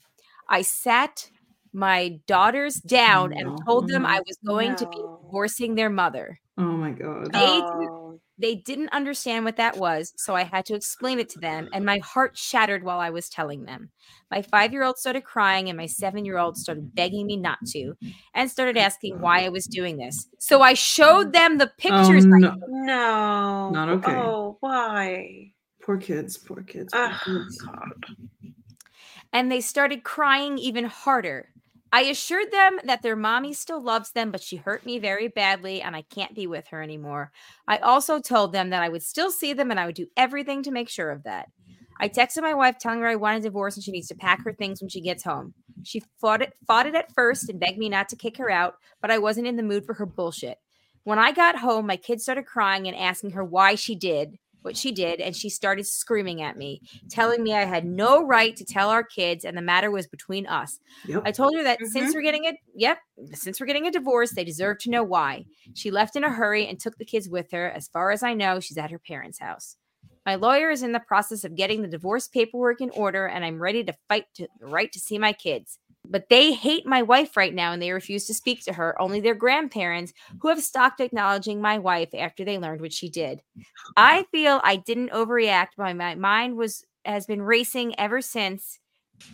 [0.48, 1.30] I sat
[1.72, 3.56] my daughters down and No.
[3.66, 4.22] told them I mm-hmm.
[4.26, 6.38] was going to be divorcing their mother.
[6.56, 7.32] Oh my god.
[7.32, 11.38] They- Oh, They didn't understand what that was, so I had to explain it to
[11.38, 13.90] them, and my heart shattered while I was telling them.
[14.28, 17.58] My five year old started crying, and my seven year old started begging me not
[17.68, 17.94] to,
[18.34, 20.26] and started asking why I was doing this.
[20.38, 22.26] So I showed them the oh, pictures.
[22.26, 22.56] Oh, I- no.
[22.66, 23.70] No.
[23.70, 24.14] Not okay.
[24.16, 25.52] Oh, why?
[25.84, 26.92] Poor kids, poor kids.
[26.92, 27.60] Poor Oh, kids.
[27.62, 28.04] God.
[29.34, 31.48] And they started crying even harder.
[31.92, 35.82] I assured them that their mommy still loves them, but she hurt me very badly
[35.82, 37.32] and I can't be with her anymore.
[37.68, 40.62] I also told them that I would still see them and I would do everything
[40.62, 41.48] to make sure of that.
[42.00, 44.42] I texted my wife telling her I want a divorce and she needs to pack
[44.44, 45.54] her things when she gets home.
[45.82, 48.76] She fought it, fought it at first and begged me not to kick her out,
[49.00, 50.58] but I wasn't in the mood for her bullshit.
[51.04, 54.76] When I got home, my kids started crying and asking her why she did what
[54.76, 58.64] she did, and she started screaming at me, telling me I had no right to
[58.64, 60.80] tell our kids and the matter was between us.
[61.06, 61.22] Yep.
[61.26, 61.86] I told her that Mhm.
[61.88, 62.98] since we're getting a yep,
[63.32, 65.44] since we're getting a divorce, they deserve to know why.
[65.74, 67.70] She left in a hurry and took the kids with her.
[67.70, 69.76] As far as I know, she's at her parents' house.
[70.26, 73.60] My lawyer is in the process of getting the divorce paperwork in order, and I'm
[73.60, 75.78] ready to fight to the right to see my kids.
[76.06, 79.00] But they hate my wife right now and they refuse to speak to her.
[79.00, 83.42] Only their grandparents, who have stopped acknowledging my wife after they learned what she did.
[83.96, 88.78] I feel I didn't overreact, but my mind was has been racing ever since.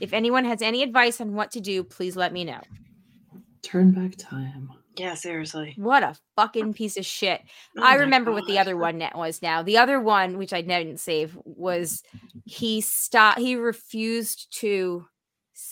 [0.01, 2.61] If anyone has any advice on what to do, please let me know.
[3.63, 4.71] Turn back time.
[4.97, 5.75] Yeah, seriously.
[5.77, 7.41] What a fucking piece of shit.
[7.79, 9.63] Oh I my remember what the other one net was now.
[9.63, 12.03] The other one, which I didn't save, was
[12.45, 13.39] he stopped.
[13.39, 15.07] He refused to.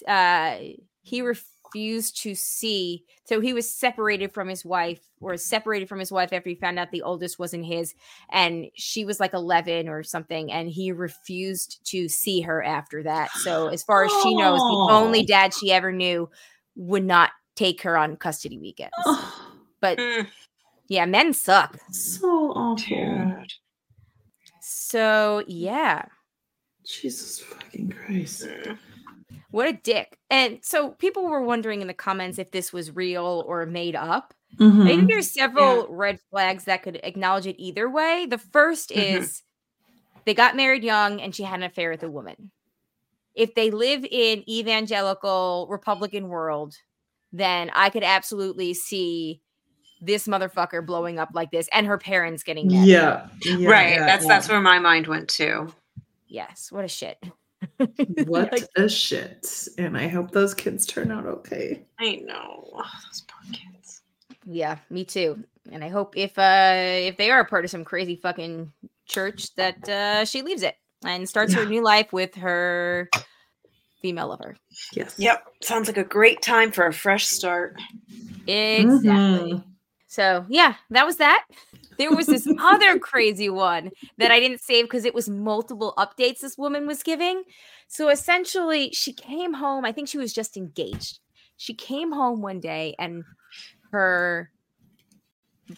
[0.06, 0.58] Uh,
[1.02, 3.04] he refused to see.
[3.24, 6.78] So he was separated from his wife, or separated from his wife after he found
[6.78, 7.94] out the oldest wasn't his,
[8.30, 13.30] and she was like eleven or something, and he refused to see her after that.
[13.32, 15.26] So as far as she knows, the only Oh.
[15.26, 16.28] dad she ever knew
[16.76, 18.92] would not take her on custody weekends.
[19.04, 19.44] Oh,
[19.80, 20.26] But Mm,
[20.88, 21.78] yeah, men suck.
[21.90, 22.76] so awful.
[22.86, 23.52] dude.
[24.60, 26.04] So yeah,
[26.84, 28.46] Jesus fucking Christ.
[29.50, 30.18] What a dick.
[30.30, 34.34] And so people were wondering in the comments if this was real or made up.
[34.60, 34.84] I Mhm.
[34.86, 38.26] think there's several red flags that could acknowledge it either way.
[38.26, 39.20] The 1st Mhm.
[39.20, 39.42] is
[40.24, 42.50] they got married young and she had an affair with a woman.
[43.34, 46.74] If they live in evangelical Republican world,
[47.32, 49.40] then I could absolutely see
[50.00, 52.86] this motherfucker blowing up like this and her parents getting mad.
[52.86, 53.28] Yeah.
[53.44, 53.90] yeah, right.
[53.94, 54.28] yeah, that's yeah.
[54.28, 55.72] that's where my mind went to.
[56.26, 57.18] Yes, what a shit.
[58.26, 59.68] what Like, a shit.
[59.78, 61.84] And I hope those kids turn out okay.
[61.98, 62.68] I know.
[62.74, 64.02] Oh, those poor kids.
[64.46, 65.42] Yeah, me too.
[65.70, 68.72] And I hope if uh if they are a part of some crazy fucking
[69.06, 73.10] church that uh she leaves it and starts her new life with her
[74.00, 74.56] female lover.
[74.94, 75.16] Yes.
[75.18, 75.42] Yep.
[75.62, 77.76] Sounds like a great time for a fresh start.
[78.46, 79.54] Exactly.
[79.54, 79.64] Mhm.
[80.08, 81.44] So yeah, that was that.
[81.98, 86.40] There was this other crazy one that I didn't save because it was multiple updates
[86.40, 87.42] this woman was giving.
[87.88, 89.84] So essentially, she came home.
[89.84, 91.20] I think she was just engaged.
[91.58, 93.22] She came home one day and
[93.92, 94.50] her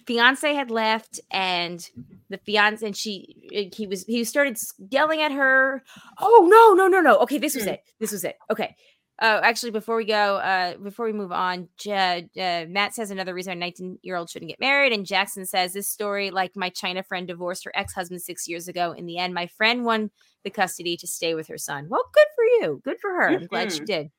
[0.06, 1.90] fiance had left and
[2.28, 4.56] the fiance and she uh, he was he started
[4.90, 5.82] yelling at her
[6.20, 7.70] oh no no no no okay this was Hmm.
[7.70, 8.76] it this was it okay
[9.20, 13.34] uh actually before we go uh before we move on J- uh, matt says another
[13.34, 16.70] reason a 19 year old shouldn't get married and jackson says this story like my
[16.70, 20.10] china friend divorced her ex-husband six years ago in the end my friend won
[20.44, 21.86] the custody to stay with her son.
[21.90, 22.80] Well good for you.
[22.82, 23.28] Good for her.
[23.28, 23.86] I'm glad she Mhm.
[23.86, 24.10] did.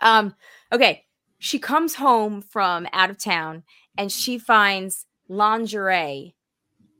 [0.00, 0.34] Um
[0.72, 1.04] okay.
[1.38, 3.62] She comes home from out of town
[3.98, 6.34] and she finds lingerie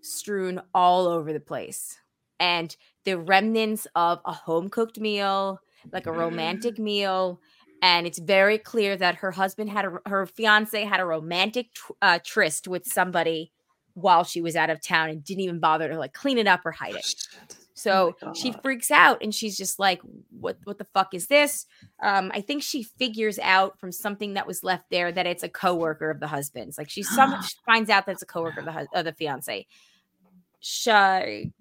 [0.03, 1.97] strewn all over the place
[2.39, 5.61] and the remnants of a home cooked meal
[5.93, 7.41] like a romantic meal
[7.83, 11.93] and it's very clear that her husband had a her fiance had a romantic tr-
[12.03, 13.53] uh, tryst with somebody
[13.95, 16.65] while she was out of town and didn't even bother to like clean it up
[16.65, 17.15] or hide it
[17.77, 20.57] so my she freaks out and she's just like, "What?
[20.65, 21.67] What the fuck is this?"
[22.03, 25.49] Um, I think she figures out from something that was left there that it's a
[25.51, 26.79] coworker of the husband's.
[26.79, 29.67] Like she some she finds out that it's a coworker of the of the fiance.
[30.59, 31.53] She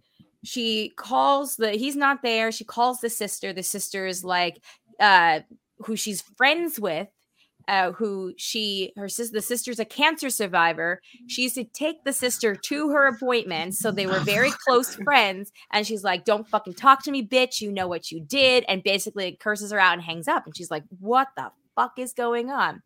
[0.45, 2.51] she calls the he's not there.
[2.51, 3.51] She calls the sister.
[3.51, 4.61] The sister is like,
[4.99, 5.41] uh,
[5.79, 7.07] who she's friends with.
[7.67, 12.13] Uh, who she her sis the sister's a cancer survivor she used to take the
[12.13, 16.75] sister to her appointments so they were very close friends and she's like don't fucking
[16.75, 20.03] talk to me bitch you know what you did and basically curses her out and
[20.03, 22.83] hangs up and she's like what the fuck is going on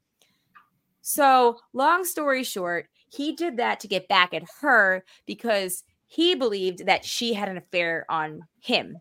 [1.01, 6.87] so long story short he did that to get back at her because he believed
[6.87, 8.97] that she had an affair on him.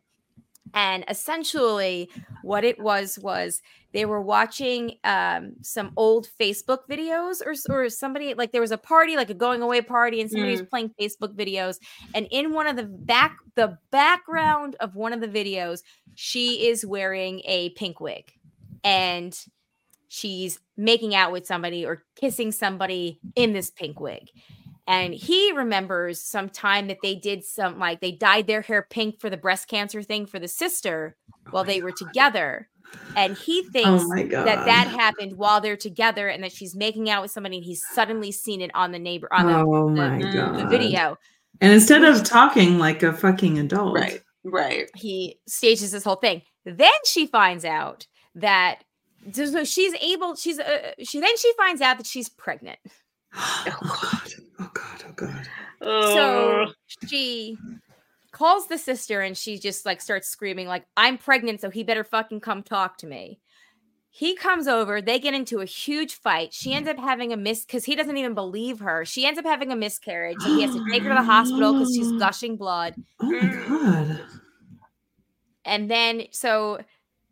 [0.75, 2.11] And essentially,
[2.43, 3.63] what it was was
[3.95, 8.77] they were watching um, some old Facebook videos, or or somebody like there was a
[8.77, 11.79] party, like a going away party, and somebody was playing Facebook videos.
[12.15, 15.81] And in one of the back, the background of one of the videos,
[16.15, 18.31] she is wearing a pink wig,
[18.85, 19.35] and
[20.09, 24.29] she's making out with somebody or kissing somebody in this pink wig
[24.89, 29.21] and he remembers some time that they did some like they dyed their hair pink
[29.21, 31.17] for the breast cancer thing for the sister
[31.51, 32.69] while they were together
[33.15, 37.21] and he thinks Oh that that happened while they're together and that she's making out
[37.23, 40.33] with somebody and he's suddenly seen it on the neighbor on the, oh the- the
[40.33, 40.59] god.
[40.59, 41.17] the video
[41.61, 43.95] And instead of talking like a fucking adult.
[43.95, 44.23] Right.
[44.45, 44.89] Right.
[44.97, 48.85] he stages this whole thing then she finds out that
[49.33, 52.79] so so she's able she's uh, she then she finds out that she's pregnant
[53.35, 54.33] Oh god.
[54.61, 55.05] Oh god.
[55.09, 55.49] Oh god.
[55.81, 56.67] Oh.
[56.67, 57.57] so she
[58.33, 62.05] calls the sister and she just like starts screaming like i'm pregnant so he better
[62.05, 63.41] fucking come talk to me
[64.11, 67.65] he comes over they get into a huge fight she ends up having a miss
[67.65, 70.75] because he doesn't even believe her she ends up having a miscarriage so he has
[70.75, 74.21] to take her to the hospital because she's gushing blood Oh my god.
[75.65, 76.81] and then so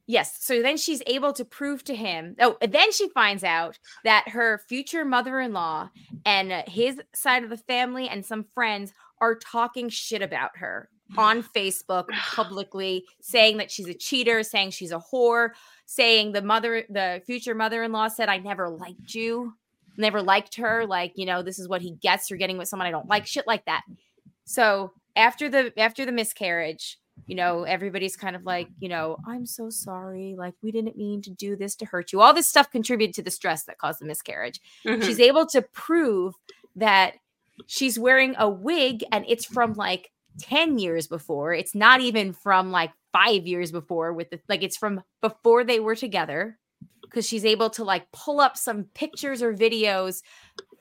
[0.07, 4.29] yes so then she's able to prove to him oh then she finds out that
[4.29, 5.89] her future mother-in-law
[6.25, 10.89] and uh, his side of the family and some friends are talking shit about her
[11.17, 15.51] on facebook publicly saying that she's a cheater saying she's a whore
[15.87, 19.53] saying the mother the future mother-in-law said i never liked you
[19.99, 22.87] never liked her like you know this is what he gets for getting with someone
[22.87, 23.83] i don't like shit like that.
[24.45, 29.47] So after the after the miscarriage you know, everybody's kind of like, you know, I'm
[29.47, 30.35] so sorry.
[30.37, 32.21] Like, we didn't mean to do this to hurt you.
[32.21, 34.61] All this stuff contributed to the stress that caused the miscarriage.
[34.85, 35.03] Mhm.
[35.03, 36.35] She's able to prove
[36.77, 37.15] that
[37.67, 41.55] she's wearing a wig and it's from like 10 years before.
[41.55, 45.81] It's not even from like five years before, with the like, it's from before they
[45.81, 46.59] were together
[47.03, 50.23] because she's able to like pull up some pictures or videos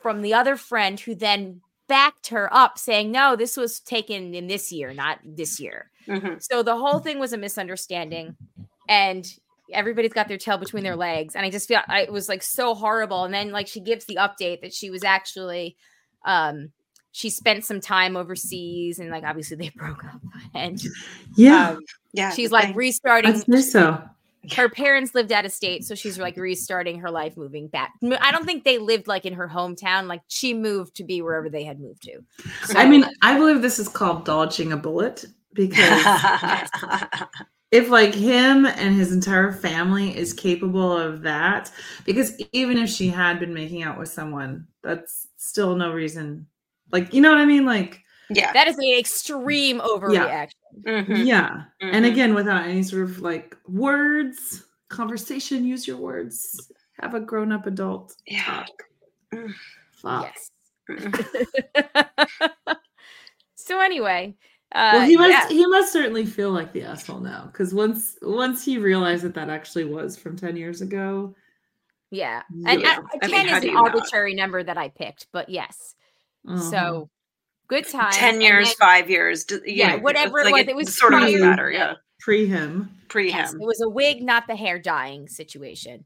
[0.02, 4.48] from the other friend who then backed her up saying, no, this was taken in
[4.48, 5.92] this year, not this year.
[6.08, 6.42] Mhm.
[6.42, 8.36] So the whole thing was a misunderstanding,
[8.90, 9.26] and
[9.74, 11.36] everybody's got their tail between their legs.
[11.36, 13.24] And I just feel I, it was like so horrible.
[13.24, 15.76] And then like she gives the update that she was actually,
[16.26, 16.72] um,
[17.12, 20.22] she spent some time overseas, and like obviously they broke up,
[20.54, 20.82] and
[21.36, 21.70] Yeah.
[21.70, 21.80] um,
[22.14, 22.32] Yeah.
[22.32, 22.76] she's like thing.
[22.76, 23.44] restarting.
[23.52, 24.04] I so.
[24.54, 27.94] Her parents lived out of state, so she's like restarting her life, moving back.
[28.22, 30.08] i don't think they lived like in her hometown.
[30.08, 32.24] Like she moved to be wherever they had moved to.
[32.66, 35.80] So, I mean, I believe this is called dodging a bullet because
[37.72, 41.72] if like him and his entire family is capable of that,
[42.06, 46.48] because even if she had been making out with someone, that's still no reason.
[46.92, 47.66] Like, you know what I mean?
[47.66, 48.52] Like, yeah.
[48.54, 50.52] that is an extreme overreaction.
[50.84, 51.26] Mhm.
[51.26, 51.64] yeah.
[51.82, 52.12] And Mhm.
[52.12, 56.72] again, without any sort of like words, conversation, use your words.
[57.02, 58.44] Have a grown up adult Yeah.
[58.44, 58.84] talk.
[59.34, 59.54] Mm.
[59.92, 60.34] Fuck.
[60.34, 60.52] Yes.
[63.56, 64.36] So anyway,
[64.74, 68.16] uh, well, he must yeah, he must certainly feel like the asshole now because once
[68.22, 71.34] once he realized that that actually was from ten years ago,
[72.12, 72.44] yeah.
[72.68, 73.00] And Yeah.
[73.00, 73.88] uh, I mean, ten how is do an you not?
[73.96, 75.96] arbitrary number that I picked, but yes.
[76.48, 76.60] uh-huh.
[76.70, 77.10] So
[77.68, 78.12] good time.
[78.14, 79.44] 10 years, five years.
[79.44, 81.72] d- Yeah, know, whatever it's it like was, it was sort of doesn't matter.
[81.72, 81.94] Yeah.
[82.20, 83.62] pre him, Pre Yes, him.
[83.62, 86.06] it was a wig, not the hair dyeing situation.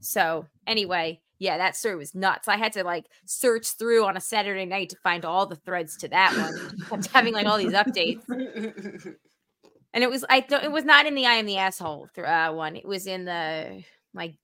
[0.00, 2.48] So anyway, yeah, that story was nuts.
[2.48, 5.96] I had to like search through on a Saturday night to find all the threads
[5.98, 7.00] to that one.
[7.02, 8.22] kept having like all these updates,
[9.94, 12.26] and it was I don't it was not in the I am the asshole th-
[12.26, 12.76] uh, one.
[12.76, 13.82] It was in the
[14.14, 14.34] like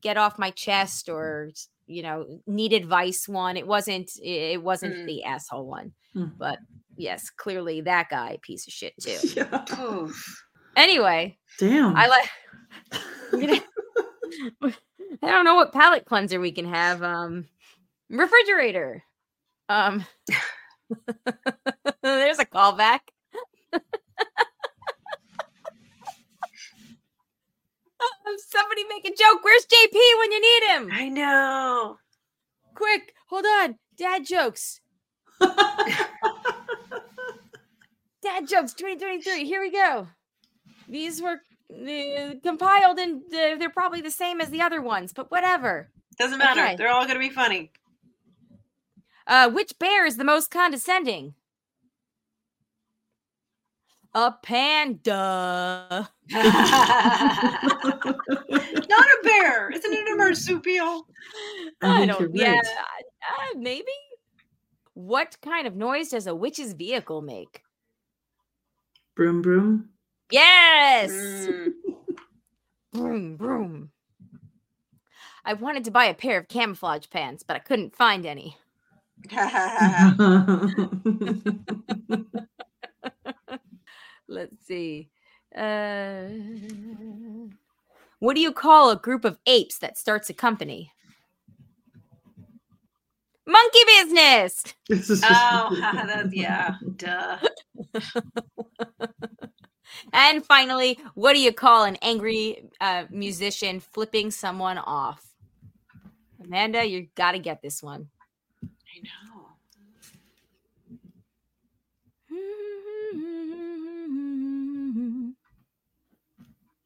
[0.00, 1.50] get off my chest or
[1.86, 3.56] you know need advice one.
[3.56, 5.06] It wasn't it wasn't Mm.
[5.06, 6.32] the asshole one, Mm.
[6.38, 6.58] but
[6.96, 9.16] yes, clearly that guy piece of shit too.
[9.36, 9.64] yeah.
[9.80, 10.44] Oof.
[10.76, 11.96] Anyway, Damn.
[11.96, 12.28] I like.
[15.22, 17.02] I don't know what palate cleanser we can have.
[17.02, 17.46] Um,
[18.10, 19.02] refrigerator.
[19.68, 20.04] Um,
[22.02, 23.00] there's a callback.
[28.26, 29.42] Um, Somebody make a joke.
[29.42, 30.90] Where's JP when you need him?
[30.92, 31.98] I know.
[32.74, 33.76] Quick, hold on.
[33.96, 34.80] Dad jokes.
[38.22, 39.44] Dad jokes 2023.
[39.44, 40.06] Here we go.
[40.88, 41.40] These were
[41.72, 45.90] uh, compiled and uh, they're probably the same as the other ones, but whatever.
[46.18, 46.60] Doesn't matter.
[46.60, 46.76] Okay.
[46.76, 47.70] They're all going to be funny.
[49.26, 51.34] Uh, which bear is the most condescending?
[54.14, 56.10] A panda.
[56.32, 56.50] Not
[58.50, 59.70] a bear.
[59.70, 61.06] Isn't it a marsupial?
[61.80, 62.20] I I don't.
[62.20, 62.64] you're Yeah, right.
[63.54, 63.86] uh, maybe.
[64.94, 67.62] What kind of noise does a witch's vehicle make?
[69.14, 69.88] broom broom.
[70.30, 71.10] Yes.
[71.10, 71.72] Mm.
[72.92, 73.90] Broom, broom.
[75.44, 78.56] I wanted to buy a pair of camouflage pants, but I couldn't find any.
[84.28, 85.10] Let's see.
[85.54, 86.28] Uh,
[88.18, 90.92] what do you call a group of apes that starts a company?
[93.46, 94.64] Monkey business.
[95.24, 95.76] oh,
[96.06, 97.38] that's, yeah, duh.
[100.12, 105.24] And finally, what do you call an angry uh, musician flipping someone off?
[106.42, 108.08] Amanda, you got to get this one.
[108.64, 109.46] I know.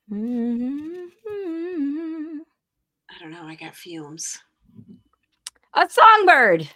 [3.10, 3.46] I don't know.
[3.46, 4.38] I got fumes.
[5.76, 6.62] A songbird.
[6.62, 6.68] A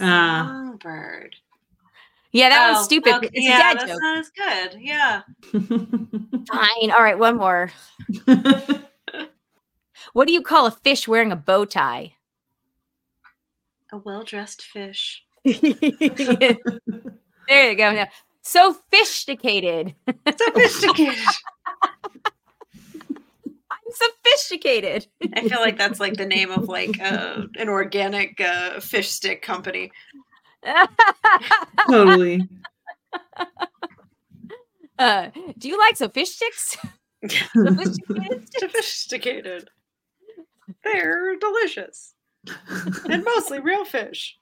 [0.00, 0.46] Ah.
[0.48, 1.36] songbird.
[2.32, 3.14] Yeah, that Oh, one's stupid.
[3.14, 4.00] okay, It's yeah, a dad that's joke.
[4.02, 4.80] not as good.
[4.80, 5.22] Yeah.
[5.52, 6.90] Fine.
[6.90, 7.70] All right, one more.
[10.12, 12.14] What do you call a fish wearing a bow tie?
[13.90, 15.24] A well dressed fish.
[15.44, 15.54] there
[17.48, 17.92] you go.
[17.92, 18.06] Now,
[18.42, 19.94] sophisticated.
[20.36, 21.18] Sophisticated.
[23.94, 25.06] I'm sophisticated.
[25.34, 29.42] I feel like that's like the name of like uh, an organic uh, fish stick
[29.42, 29.92] company.
[31.88, 32.48] totally.
[34.98, 36.76] uh, do you like sophistics?
[37.28, 38.48] Sophisticated?
[38.58, 39.68] Sophisticated.
[40.82, 42.14] They're delicious
[43.08, 44.38] and mostly real fish.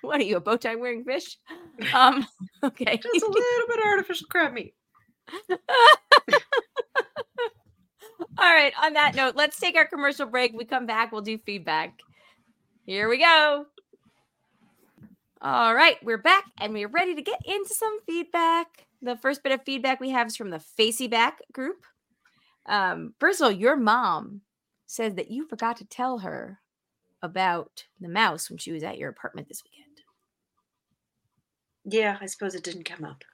[0.00, 1.38] what are you, a bow tie wearing fish?
[1.92, 2.26] Um,
[2.62, 2.96] okay.
[2.96, 4.74] Just a little bit of artificial crab meat.
[8.38, 8.72] All right.
[8.82, 10.52] On that note, let's take our commercial break.
[10.52, 11.98] We come back, we'll do feedback.
[12.86, 13.66] Here we go.
[15.40, 18.86] All right, we're back and we're ready to get into some feedback.
[19.02, 21.84] The first bit of feedback we have is from the Facey Back group.
[22.66, 24.40] Um, first of all, your mom
[24.86, 26.58] says that you forgot to tell her
[27.22, 29.87] about the mouse when she was at your apartment this weekend.
[31.90, 33.24] Yeah, I suppose it didn't come up.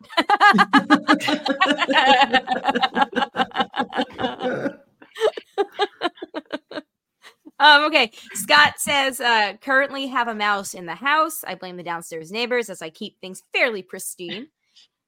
[7.61, 8.11] Um, okay.
[8.35, 11.45] Scott says, uh, currently have a mouse in the house.
[11.47, 14.49] I blame the downstairs neighbors as I keep things fairly pristine.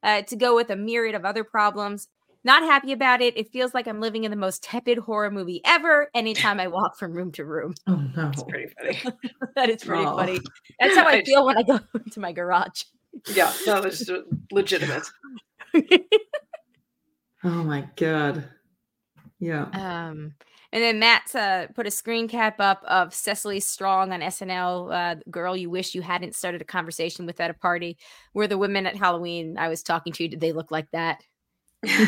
[0.03, 2.07] Uh, to go with a myriad of other problems.
[2.45, 3.37] Not happy about it.
[3.37, 6.97] It feels like I'm living in the most tepid horror movie ever anytime I walk
[6.97, 7.75] from room to room.
[7.89, 8.29] oh no.
[8.29, 9.01] It's pretty funny.
[9.57, 10.17] that is pretty Oh.
[10.17, 10.39] funny.
[10.81, 11.27] That's how I Right.
[11.27, 12.85] feel when I go into my garage.
[13.29, 15.07] Yeah, no, it's uh, legitimate.
[17.47, 18.49] Oh my god.
[19.39, 19.67] Yeah.
[19.73, 20.35] Um,
[20.73, 25.21] and then Matt uh, put a screen cap up of Cecily Strong on SNL, uh,
[25.31, 27.99] girl you wish you hadn't started a conversation with at a party.
[28.33, 31.23] Where the women at Halloween I was talking to, did they look like that?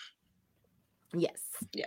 [1.14, 1.40] yes.
[1.72, 1.86] Yeah.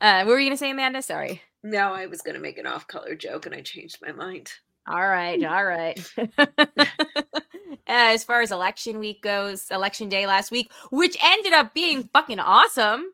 [0.00, 1.02] Uh, what were you gonna say, Amanda?
[1.02, 1.42] Sorry.
[1.62, 4.52] No, I was going to make an off-color joke and I changed my mind.
[4.86, 5.98] All right, all right.
[7.86, 12.38] as far as election week goes, election day last week, which ended up being fucking
[12.38, 13.06] awesome.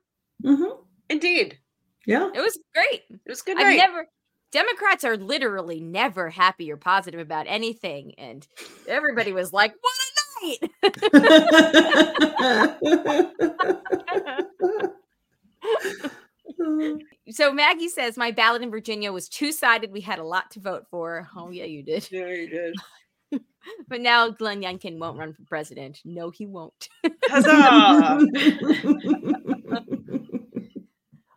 [0.44, 0.80] Mm-hmm.
[1.10, 1.58] Indeed,
[2.06, 2.30] Yeah.
[2.34, 3.02] It was great.
[3.08, 3.56] it was good.
[3.56, 3.76] I've night.
[3.76, 4.06] never
[4.52, 8.46] Democrats are literally never happy or positive about anything, and
[8.88, 10.10] everybody was like, "What a
[10.46, 10.70] night!"
[17.30, 19.92] so Maggie says my ballot in Virginia was two sided.
[19.92, 21.28] We had a lot to vote for.
[21.36, 22.10] Oh yeah, you did.
[22.10, 22.74] Yeah, you did.
[23.88, 26.00] But now Glenn Youngkin won't run for president.
[26.02, 26.88] No, he won't.
[27.28, 28.26] Huzzah!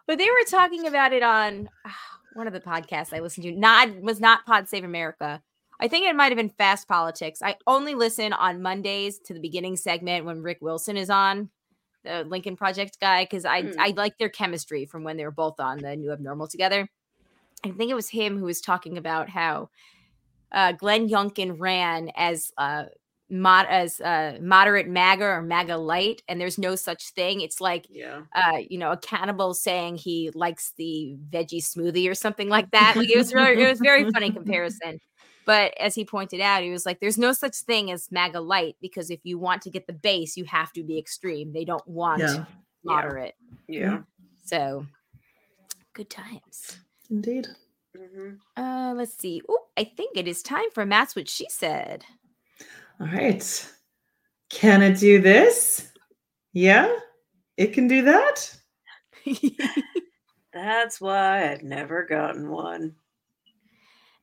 [0.06, 3.52] But they were talking about it on ah, one of the podcasts I listened to.
[3.52, 5.42] Not was not Pod Save America.
[5.80, 7.42] I think it might have been Fast Politics.
[7.42, 11.50] I only listen on Mondays to the beginning segment when Rick Wilson is on,
[12.04, 13.80] the Lincoln Project guy, because I Hmm.
[13.80, 16.88] I like their chemistry from when they were both on the New Abnormal together.
[17.66, 19.70] I think it was him who was talking about how
[20.52, 22.86] uh, Glenn Youngkin ran as uh,
[23.34, 27.42] mod as uh, moderate MAGA or MAGA light, and there's no such thing.
[27.42, 28.22] It's like yeah.
[28.36, 32.96] uh, you know, a cannibal saying he likes the veggie smoothie or something like that.
[32.96, 35.00] Like it was really, it was very funny comparison.
[35.46, 38.76] But as he pointed out, he was like, "There's no such thing as MAGA light
[38.82, 41.52] because if you want to get the base, you have to be extreme.
[41.52, 42.46] They don't want yeah.
[42.84, 43.36] moderate.
[43.68, 44.02] Yeah.
[44.46, 44.86] So,
[45.94, 46.78] good times.
[47.10, 47.48] Indeed.
[47.98, 49.42] hmm Uh, let's see.
[49.50, 52.06] Oh, I think it is time for Matt's what she said.
[53.00, 53.70] All right.
[54.50, 55.92] Can it do this?
[56.54, 56.96] Yeah,
[57.58, 58.56] it can do that.
[60.54, 62.96] That's why I've never gotten one.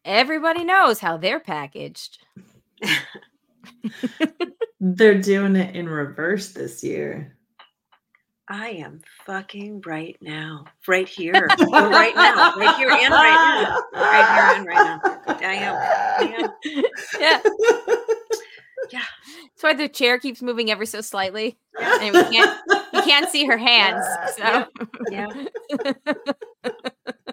[0.05, 2.18] Everybody knows how they're packaged.
[4.81, 7.37] They're doing it in reverse this year.
[8.49, 14.35] I am fucking right now, right here, right now, right here and right now, right
[14.35, 15.01] here and right now.
[15.39, 15.77] I am.
[16.18, 16.51] I am.
[17.21, 17.41] yeah.
[17.89, 17.95] Yeah.
[19.61, 21.58] That's why the chair keeps moving ever so slightly.
[21.78, 22.61] And we can't
[22.94, 24.02] we can't see her hands.
[24.36, 24.66] So
[25.11, 25.26] Yeah.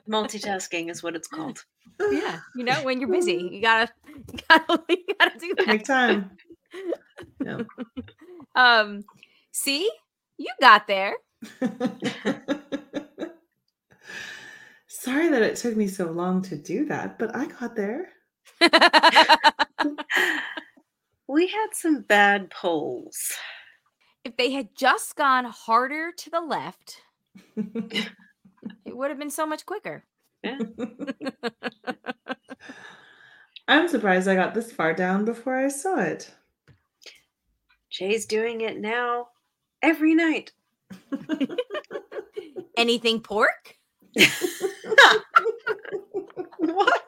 [0.09, 1.63] Multitasking is what it's called.
[2.11, 2.39] yeah.
[2.55, 5.67] You know, when you're busy, you gotta you gotta, you gotta do that.
[5.67, 6.31] Make time.
[7.43, 7.61] Yeah.
[8.55, 9.05] Um
[9.53, 9.89] see?
[10.37, 11.13] You got there.
[14.87, 18.09] Sorry that it took me so long to do that, but I got there.
[21.27, 23.33] We had some bad polls.
[24.23, 27.01] if they had just gone harder to the left,
[27.55, 28.09] it
[28.85, 30.05] would have been so much quicker.
[33.67, 36.31] I'm surprised I got this far down before I saw it.
[37.89, 39.27] Jay's doing it now
[39.81, 40.51] every night.
[42.77, 43.75] Anything pork?
[46.59, 47.06] what?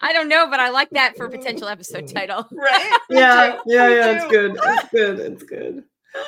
[0.00, 2.46] I don't know, but I like that for a potential episode title.
[2.52, 2.98] Right?
[3.10, 4.10] yeah, yeah, yeah.
[4.16, 4.58] It's good.
[4.62, 5.20] It's good.
[5.20, 5.84] It's good.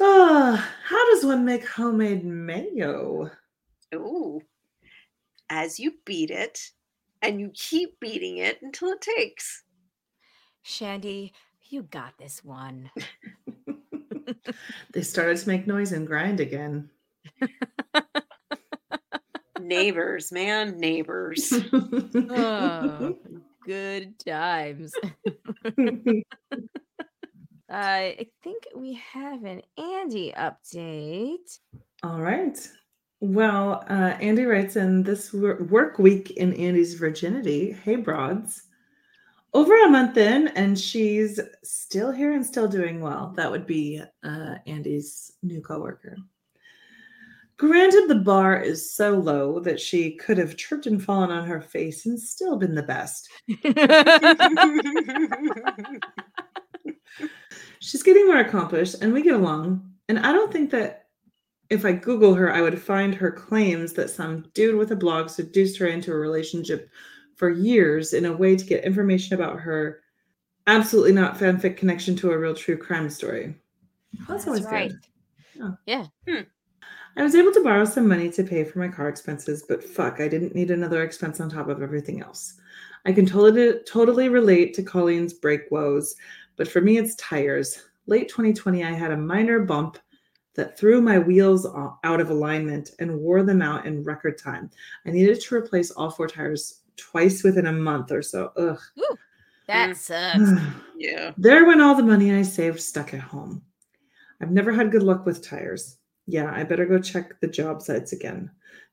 [0.00, 3.30] Ah, how does one make homemade mayo?
[3.94, 4.40] Ooh.
[5.50, 6.58] As you beat it,
[7.20, 9.62] and you keep beating it until it takes.
[10.62, 11.34] Shandy,
[11.68, 12.90] you got this one.
[14.92, 16.90] They started to make noise and grind again.
[19.62, 21.52] Neighbors, man, neighbors.
[21.72, 23.16] Oh,
[23.66, 24.92] good times.
[27.70, 31.58] I think we have an Andy update.
[32.02, 32.58] All right.
[33.20, 37.76] Well, uh, Andy writes in this work week in Andy's virginity.
[37.84, 38.64] Hey, broads.
[39.54, 43.32] Over a month in, and she's still here and still doing well.
[43.36, 46.16] That would be uh, Andy's new coworker.
[47.62, 51.60] Granted, the bar is so low that she could have tripped and fallen on her
[51.60, 53.28] face and still been the best.
[57.78, 59.88] She's getting more accomplished and we get along.
[60.08, 61.04] And I don't think that
[61.70, 65.28] if I Google her, I would find her claims that some dude with a blog
[65.28, 66.90] seduced her into a relationship
[67.36, 70.00] for years in a way to get information about her
[70.66, 73.54] absolutely not fanfic connection to a real true crime story.
[74.22, 74.98] Oh, that's, always good.
[76.26, 76.40] Hmm.
[77.16, 80.20] I was able to borrow some money to pay for my car expenses, but fuck,
[80.20, 82.54] I didn't need another expense on top of everything else.
[83.04, 86.14] I can totally totally relate to Colleen's brake woes,
[86.56, 87.82] but for me it's tires.
[88.06, 89.98] Late 2020, I had a minor bump
[90.54, 91.66] that threw my wheels
[92.04, 94.70] out of alignment and wore them out in record time.
[95.06, 98.52] I needed to replace all four tires twice within a month or so.
[98.56, 98.78] Ugh.
[99.66, 99.96] that Mm.
[99.96, 100.60] sucks.
[100.96, 101.32] yeah.
[101.38, 103.62] There went all the money I saved stuck at home.
[104.40, 105.96] I've never had good luck with tires.
[106.26, 108.50] Yeah, I better go check the job sites again.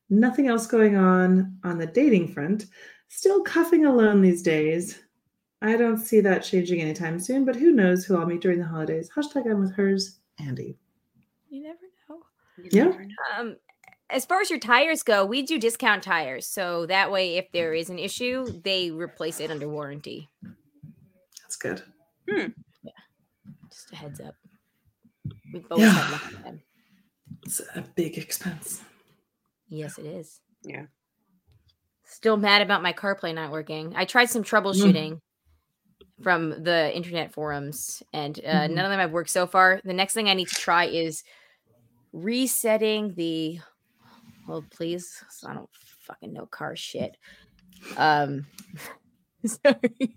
[0.08, 2.66] Nothing else going on on the dating front.
[3.08, 4.98] Still cuffing alone these days.
[5.62, 8.64] I don't see that changing anytime soon, but who knows who I'll meet during the
[8.66, 9.10] holidays.
[9.14, 10.78] Hashtag I'm with hers, Andy.
[11.50, 11.78] You never
[12.08, 12.20] know.
[12.58, 12.84] You Yeah.
[12.84, 13.14] never know.
[13.38, 13.56] Um,
[14.08, 17.74] as far as your tires go, we do discount tires, so that way, if there
[17.74, 20.28] is an issue, they replace it under warranty.
[21.42, 21.82] That's good.
[22.28, 22.46] Hmm.
[22.82, 22.90] Yeah.
[23.70, 24.34] Just a heads up.
[25.52, 25.90] We've Yeah.
[25.90, 26.62] had luck with them.
[27.44, 28.82] It's a big expense.
[29.68, 30.40] Yes, it is.
[30.62, 30.86] Yeah.
[32.04, 33.94] Still mad about my CarPlay not working.
[33.96, 35.20] I tried some troubleshooting
[36.22, 38.70] from the internet forums, and uh, Mhm.
[38.74, 39.80] none of them have worked so far.
[39.84, 41.22] The next thing I need to try is
[42.12, 43.60] resetting the.
[44.46, 45.16] Hold, please.
[45.22, 45.70] 'cause I don't
[46.00, 47.16] fucking know car shit.
[47.96, 48.46] Um,
[49.46, 50.16] sorry.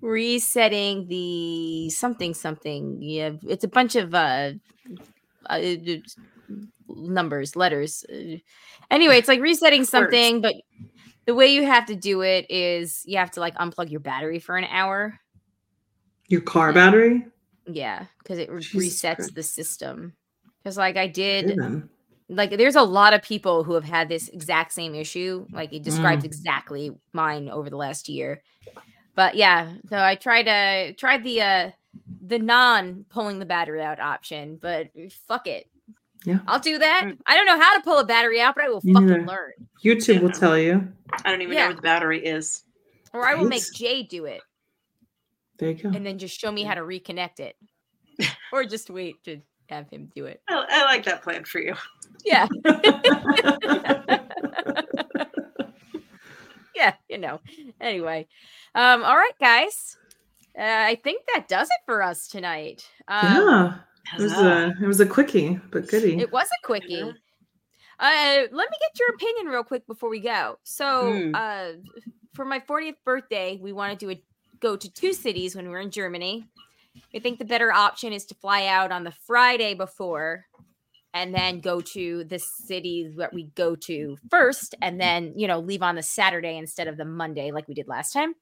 [0.00, 3.02] resetting the something something.
[3.02, 4.52] Yeah, it's a bunch of uh,
[5.48, 5.60] uh
[6.88, 8.04] numbers, letters.
[8.12, 8.36] uh,
[8.90, 10.54] Anyway, it's like resetting something, but
[11.26, 14.38] the way you have to do it is you have to like unplug your battery
[14.38, 15.18] for an hour.
[16.28, 17.26] Your car battery?
[17.66, 19.34] Yeah, because it Jesus resets Christ.
[19.34, 20.16] the system.
[20.62, 21.56] Because like I did,
[22.28, 25.46] like there's a lot of people who have had this exact same issue.
[25.52, 28.42] Like it describes exactly mine over the last year.
[29.14, 31.70] But yeah, so I tried to tried the uh
[32.26, 34.88] the non pulling the battery out option, but
[35.28, 35.68] fuck it.
[36.24, 36.38] Yeah.
[36.48, 37.02] I'll do that.
[37.04, 37.18] Mm.
[37.26, 39.24] I don't know how to pull a battery out, but I will Me fucking neither.
[39.26, 39.52] learn.
[39.84, 40.88] YouTube will tell you.
[41.24, 41.60] I don't even Yeah.
[41.62, 42.64] know where the battery is.
[43.12, 44.40] Or I will make Jay do it.
[45.58, 45.88] There you go.
[45.90, 47.56] and then just show me how to reconnect it,
[48.52, 49.40] or just wait to
[49.70, 50.42] have him do it.
[50.48, 51.74] I, I like that plan for you.
[52.24, 52.46] Yeah,
[56.74, 57.40] yeah, you know.
[57.80, 58.26] Anyway,
[58.74, 59.96] um, all right, guys.
[60.58, 62.88] Uh, I think that does it for us tonight.
[63.08, 63.74] Um, yeah.
[64.18, 64.74] It was Huzzah.
[64.80, 66.18] a it was a quickie, but goodie.
[66.18, 66.94] It was a quickie.
[66.94, 67.12] Yeah.
[67.98, 70.58] Uh, let me get your opinion real quick before we go.
[70.64, 71.34] So, Hmm.
[71.34, 71.68] uh,
[72.34, 74.22] for my 40th birthday, we want to do a
[74.60, 76.46] go to two cities when we're in Germany.
[77.14, 80.46] I think the better option is to fly out on the Friday before
[81.16, 85.60] and then go to the city that we go to first and then, you know,
[85.60, 88.34] leave on the Saturday instead of the Monday like we did last time.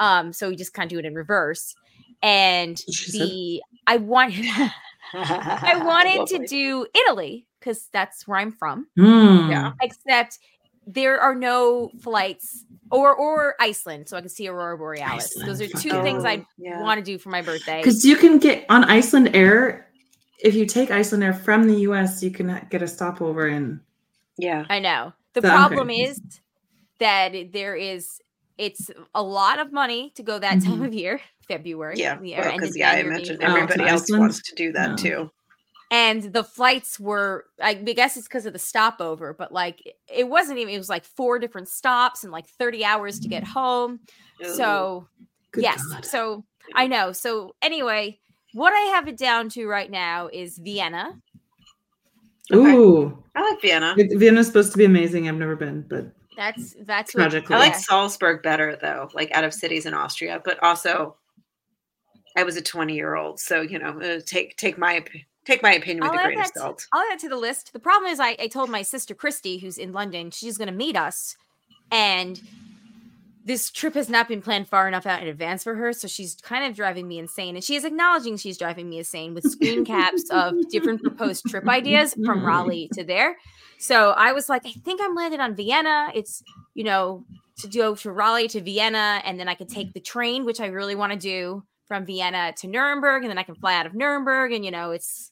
[0.00, 1.74] Um, so we just kind of do it in reverse.
[2.20, 3.20] And She said.
[3.20, 4.44] the I wanted
[5.14, 8.88] I wanted to do Italy because that's where I'm from.
[8.98, 9.50] Mm.
[9.50, 9.72] Yeah.
[9.80, 10.38] Except
[10.86, 15.32] there are no flights or or Iceland, so I can see Aurora Borealis.
[15.34, 16.82] Those are Iceland, two things I Oh, yeah.
[16.82, 17.78] want to do for my birthday.
[17.78, 19.84] Because you can get on Icelandair.
[20.42, 23.80] If you take Icelandair from the US, you can get a stopover in.
[24.38, 24.64] Yeah.
[24.70, 25.12] I know.
[25.34, 26.02] The So problem crazy.
[26.04, 26.20] is
[26.98, 28.20] that there is
[28.58, 30.86] it's a lot of money to go that time Mhm.
[30.88, 31.18] of year,
[31.48, 31.94] February.
[31.96, 32.18] Yeah.
[32.18, 33.52] the end Because yeah, I January, imagine February.
[33.60, 34.20] Oh, everybody to else Iceland?
[34.20, 34.96] wants to do that No.
[34.96, 35.30] too.
[35.92, 40.56] and the flights were i guess it's because of the stopover but like it wasn't
[40.56, 43.98] even it was like four different stops and like 30 hours to get home
[44.46, 44.54] Ooh.
[44.54, 45.08] so
[45.50, 46.04] Good yes God.
[46.04, 46.44] so
[46.76, 48.20] i know so anyway
[48.52, 51.20] what i have it down to right now is vienna
[52.52, 52.74] Okay.
[52.74, 53.94] Ooh, I like Vienna.
[53.96, 55.28] Vienna's supposed to be amazing.
[55.28, 57.74] I've never been, but that's that's what, I like.
[57.74, 61.16] Salzburg better though, like out of cities in Austria, but also
[62.36, 65.04] I was a 20 year old, so you know, uh, take take my
[65.44, 66.86] take my opinion with I'll a grain of that to- salt.
[66.92, 67.72] I'll add that to the list.
[67.72, 70.74] The problem is, I, I told my sister Christy, who's in London, she's going to
[70.74, 71.36] meet us,
[71.92, 72.40] and
[73.44, 75.92] this trip has not been planned far enough out in advance for her.
[75.92, 79.34] So she's kind of driving me insane, and she is acknowledging she's driving me insane
[79.34, 83.36] with screen caps of different proposed trip ideas from Raleigh to there.
[83.78, 86.10] So I was like, I think I'm landed on Vienna.
[86.14, 86.42] It's
[86.74, 87.24] you know
[87.58, 90.66] to go to Raleigh to Vienna, and then I could take the train, which I
[90.66, 93.94] really want to do from Vienna to Nuremberg, and then I can fly out of
[93.94, 95.30] Nuremberg, and you know it's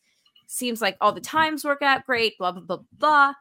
[0.49, 3.33] seems like all the times work out great, blah, blah, blah, blah.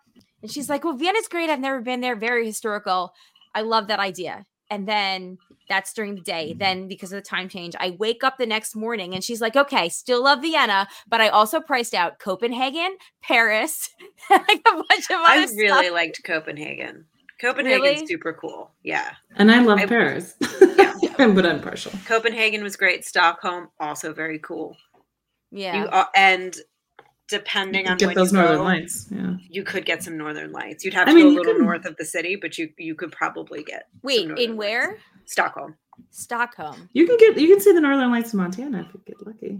[0.42, 1.50] And she's like, Well, Vienna's great.
[1.50, 3.14] I've never been there, very historical.
[3.56, 4.46] I love that idea.
[4.70, 5.38] And then
[5.70, 6.54] that's during the day.
[6.58, 9.56] Then, because of the time change, I wake up the next morning and she's like,
[9.56, 13.90] Okay, still love Vienna, but I also priced out Copenhagen, Paris,
[14.30, 15.58] like a bunch of other I stuff.
[15.58, 17.06] really liked Copenhagen.
[17.40, 18.08] Copenhagen's Really?
[18.08, 18.72] super cool.
[18.84, 19.14] Yeah.
[19.36, 20.34] and I love I- Paris,
[20.78, 20.94] Yeah.
[21.18, 21.92] but I'm partial.
[22.06, 23.06] Copenhagen was great.
[23.06, 24.76] Stockholm also very cool.
[25.52, 25.84] Yeah.
[25.84, 26.56] You uh, and
[27.28, 29.08] depending on Get those you northern go, lights.
[29.12, 29.36] Yeah.
[29.50, 30.84] you could get some northern lights.
[30.86, 32.70] You'd have I to mean, go a little can- north of the city, but you
[32.78, 34.58] you could probably get Wait, northern in lights.
[34.58, 34.98] where?
[35.26, 35.76] Stockholm.
[36.12, 36.90] Stockholm.
[36.94, 39.60] You can get you can see the northern lights in Montana if you get lucky.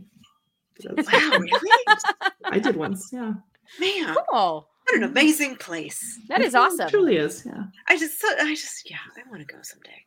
[0.86, 1.60] Wow, really?
[2.46, 3.10] I did once.
[3.12, 3.34] Yeah,
[3.80, 4.68] Man, Cool.
[4.86, 6.20] what an amazing place.
[6.30, 6.90] That is It awesome.
[6.90, 7.44] truly is.
[7.46, 7.64] Yeah.
[7.88, 10.06] I just, I just, yeah, I want to go someday.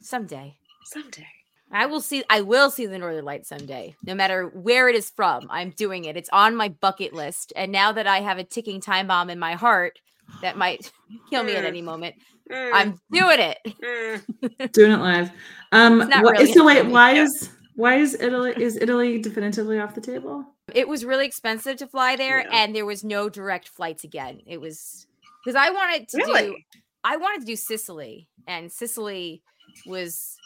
[0.00, 0.56] Someday.
[0.86, 1.26] Someday.
[1.72, 3.96] I will see I will see the Northern Lights someday.
[4.04, 6.16] No matter where it is from, I'm doing it.
[6.16, 7.52] It's on my bucket list.
[7.56, 9.98] And now that I have a ticking time bomb in my heart
[10.42, 10.90] that might
[11.30, 11.68] kill me at Mm.
[11.68, 12.14] any moment,
[12.50, 13.58] Mm, I'm doing it.
[13.82, 14.72] mm.
[14.72, 15.30] Doing it live.
[15.72, 16.00] Um.
[16.02, 17.22] It's not wha- really so wait, why Yeah.
[17.24, 20.44] is why is Italy is Italy definitively off the table?
[20.72, 22.48] It was really expensive to fly there Yeah.
[22.52, 24.42] and there was no direct flights again.
[24.46, 25.06] It was
[25.44, 26.56] because I wanted to do
[27.02, 29.42] I wanted to do Sicily and Sicily
[29.84, 30.36] was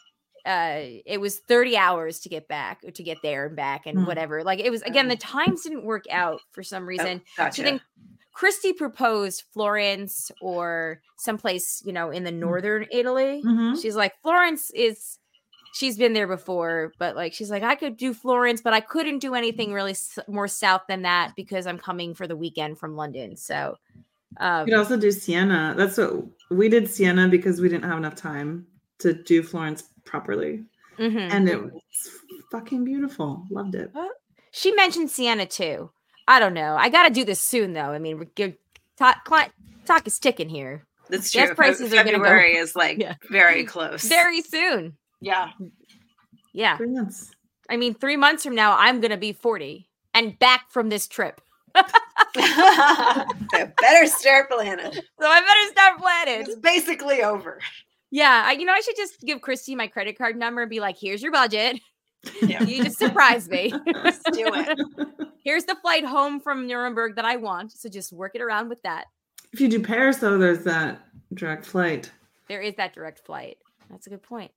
[0.47, 3.99] uh it was 30 hours to get back or to get there and back and
[4.01, 4.05] Hmm.
[4.07, 4.43] whatever.
[4.45, 5.19] Like it was again the Oh.
[5.19, 7.23] times didn't work out for some Oh, reason.
[7.37, 7.57] gotcha.
[7.57, 7.81] So then
[8.33, 13.43] Christy proposed Florence or someplace, you know, in the northern Italy.
[13.45, 13.81] Mhm.
[13.83, 15.19] She's like, Florence is,
[15.75, 19.19] she's been there before, but like, she's like, I could do Florence, but I couldn't
[19.19, 22.97] do anything really s- more south than that because I'm coming for the weekend from
[22.97, 23.37] London.
[23.37, 23.77] So,
[24.39, 25.75] um, You could also do Siena.
[25.77, 28.67] That's what we did Siena because we didn't have enough time
[29.01, 30.65] to do Florence properly,
[30.99, 31.31] mhm.
[31.33, 31.73] and it was
[32.51, 33.47] fucking beautiful.
[33.51, 33.91] Loved it.
[34.53, 35.91] she mentioned Siena too.
[36.29, 36.77] I don't know.
[36.79, 37.91] I got to do this soon though.
[37.93, 38.57] I mean, we're good.
[38.99, 39.51] Talk, cli-
[39.85, 40.87] talk is ticking here.
[41.09, 41.47] That's true.
[41.49, 43.15] Fe- prices are gonna go- February is like Yeah.
[43.31, 44.05] very close.
[44.09, 44.97] Very soon.
[45.21, 45.51] yeah.
[46.53, 46.77] Yeah.
[46.77, 47.31] Three months.
[47.69, 51.07] I mean, three months from now, I'm going to be 40 and back from this
[51.07, 51.41] trip.
[51.77, 51.83] so
[53.81, 54.93] better start planning.
[54.93, 56.41] So I better start planning.
[56.43, 57.61] It's basically over.
[58.11, 60.81] Yeah, I, you know, I should just give Christy my credit card number and be
[60.81, 61.81] like, "Here's your budget.
[62.43, 62.63] Yeah.
[62.65, 63.73] You just surprise me.
[63.95, 64.79] Let's do it.
[65.45, 67.73] Here's the flight home from Nuremberg that I want.
[67.73, 69.07] So just work it around with that.
[69.53, 71.01] If you do Paris, though, there's that
[71.33, 72.11] direct flight.
[72.49, 73.57] There is that direct flight.
[73.91, 74.51] That's a good point.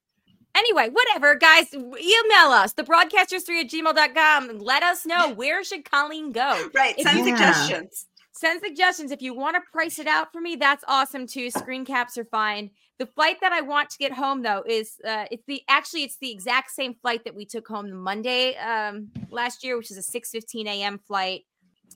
[0.55, 4.49] Anyway, whatever, guys, email us, the broadcasters3 at gmail.com.
[4.49, 6.69] and Let us know where should Colleen go.
[6.75, 6.95] Right.
[6.97, 8.07] If Send you- suggestions.
[8.35, 9.11] Send suggestions.
[9.11, 11.49] If you want to price it out for me, that's awesome too.
[11.49, 12.71] Screen caps are fine.
[12.99, 16.17] The flight that I want to get home though is uh, it's the actually it's
[16.17, 20.19] the exact same flight that we took home Monday um, last year, which is a
[20.19, 20.99] 6:15 a.m.
[20.99, 21.41] flight,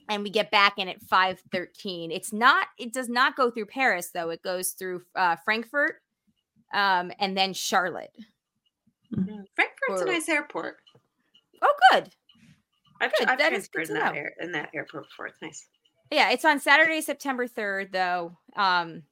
[0.08, 2.10] and we get back in at 5:13.
[2.10, 4.30] It's not it does not go through Paris though.
[4.30, 6.02] It goes through uh, Frankfurt
[6.72, 8.14] um, and then Charlotte.
[9.14, 10.76] Mm, Frankfurt's a nice airport.
[11.62, 12.10] Oh, good.
[13.00, 15.28] I've, Good, I've that is transferred good in that, air, in that airport before.
[15.28, 15.66] It's nice.
[16.10, 18.36] Yeah, it's on Saturday, September 3rd, though.
[18.56, 19.02] Um,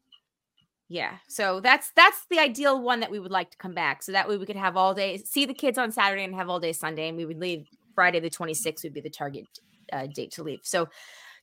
[0.88, 4.02] yeah, so that's that's the ideal one that we would like to come back.
[4.02, 6.48] So that way we could have all day, see the kids on Saturday and have
[6.48, 9.46] all day Sunday, and we would leave Friday the 26th would be the target
[9.92, 10.60] uh, date to leave.
[10.62, 10.88] So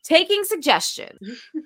[0.03, 1.19] taking suggestions.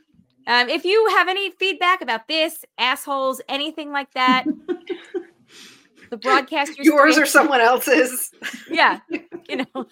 [0.48, 4.46] um, if you have any feedback about this, assholes, anything like that,
[6.10, 8.32] the broadcasters Yours or someone else's.
[8.72, 9.86] yeah, you know,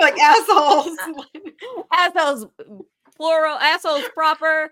[0.00, 0.96] like assholes.
[1.92, 2.46] assholes
[3.16, 4.70] plural, assholes proper,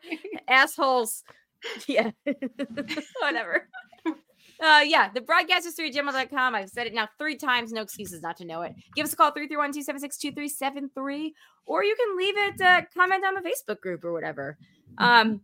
[0.49, 1.24] assholes.
[1.87, 2.11] Yeah,
[3.21, 3.69] whatever.
[4.62, 6.55] Uh, yeah, the broadcast is through gmail.com.
[6.55, 7.73] I've said it now three times.
[7.73, 8.73] No excuses not to know it.
[8.95, 11.35] Give us a call 331 276 2373,
[11.67, 14.57] or you can leave it, uh, comment on the Facebook group or whatever.
[14.99, 15.41] Um,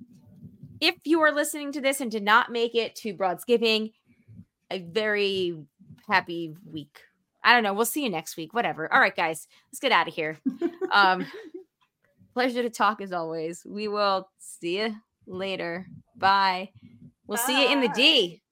[0.80, 3.92] if you are listening to this and did not make it to Broadsgiving,
[4.70, 5.56] a very
[6.08, 7.00] happy week.
[7.42, 7.74] I don't know.
[7.74, 8.54] We'll see you next week.
[8.54, 8.92] Whatever.
[8.92, 10.38] All right, guys, let's get out of here.
[10.92, 11.26] Um,
[12.32, 13.64] pleasure to talk as always.
[13.66, 14.94] We will see you
[15.30, 15.86] later.
[16.16, 16.70] Bye.
[17.26, 18.42] We'll see you in the D.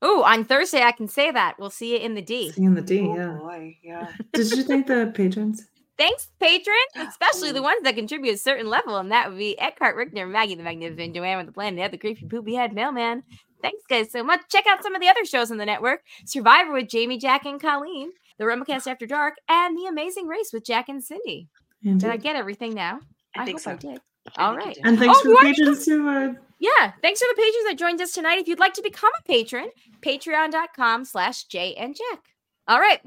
[0.00, 1.56] Oh, on Thursday I can say that.
[1.58, 2.52] We'll see you in the D.
[2.52, 3.38] Seeing the D, Oh yeah.
[3.38, 4.12] boy, yeah.
[4.32, 5.64] Did you thank the patrons?
[5.98, 9.96] Thanks, patrons, especially the ones that contribute a certain level, and that would be Eckhart
[9.96, 13.24] Rickner, Maggie the Magnificent, Joanne with the Plan, the other creepy poopy head mailman.
[13.60, 14.42] Thanks, guys, so much.
[14.48, 17.60] Check out some of the other shows on the network: Survivor with Jamie, Jack, and
[17.60, 21.48] Colleen, The Rumblecast After Dark, and The Amazing Race with Jack and Cindy.
[21.82, 23.00] Did I get everything now?
[23.36, 23.70] I, think hope so.
[23.72, 24.00] I did.
[24.36, 24.74] I All think you right.
[24.76, 24.86] did.
[24.86, 27.64] And thanks Oh, for you the to- patrons who uh, Yeah, thanks for the patrons
[27.68, 28.38] that joined us tonight.
[28.38, 29.70] If you'd like to become a patron,
[30.00, 32.20] patreon.com slash Jay and Jack.
[32.66, 33.00] All right,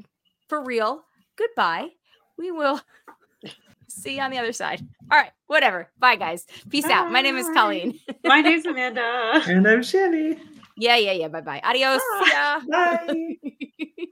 [0.47, 1.03] for real.
[1.37, 1.89] Goodbye.
[2.37, 2.81] We will
[3.87, 4.81] see you on the other side.
[5.11, 5.89] All right, whatever.
[5.99, 6.45] Bye, guys.
[6.69, 7.11] Peace out.
[7.11, 7.99] My name is Colleen.
[8.23, 9.41] My name's Amanda.
[9.47, 10.39] and I'm Shandy.
[10.77, 11.27] yeah, yeah, yeah.
[11.27, 11.61] Bye bye.
[11.63, 12.01] Adios.
[12.19, 12.59] Bye.
[13.11, 13.39] See.
[13.39, 14.05] Bye.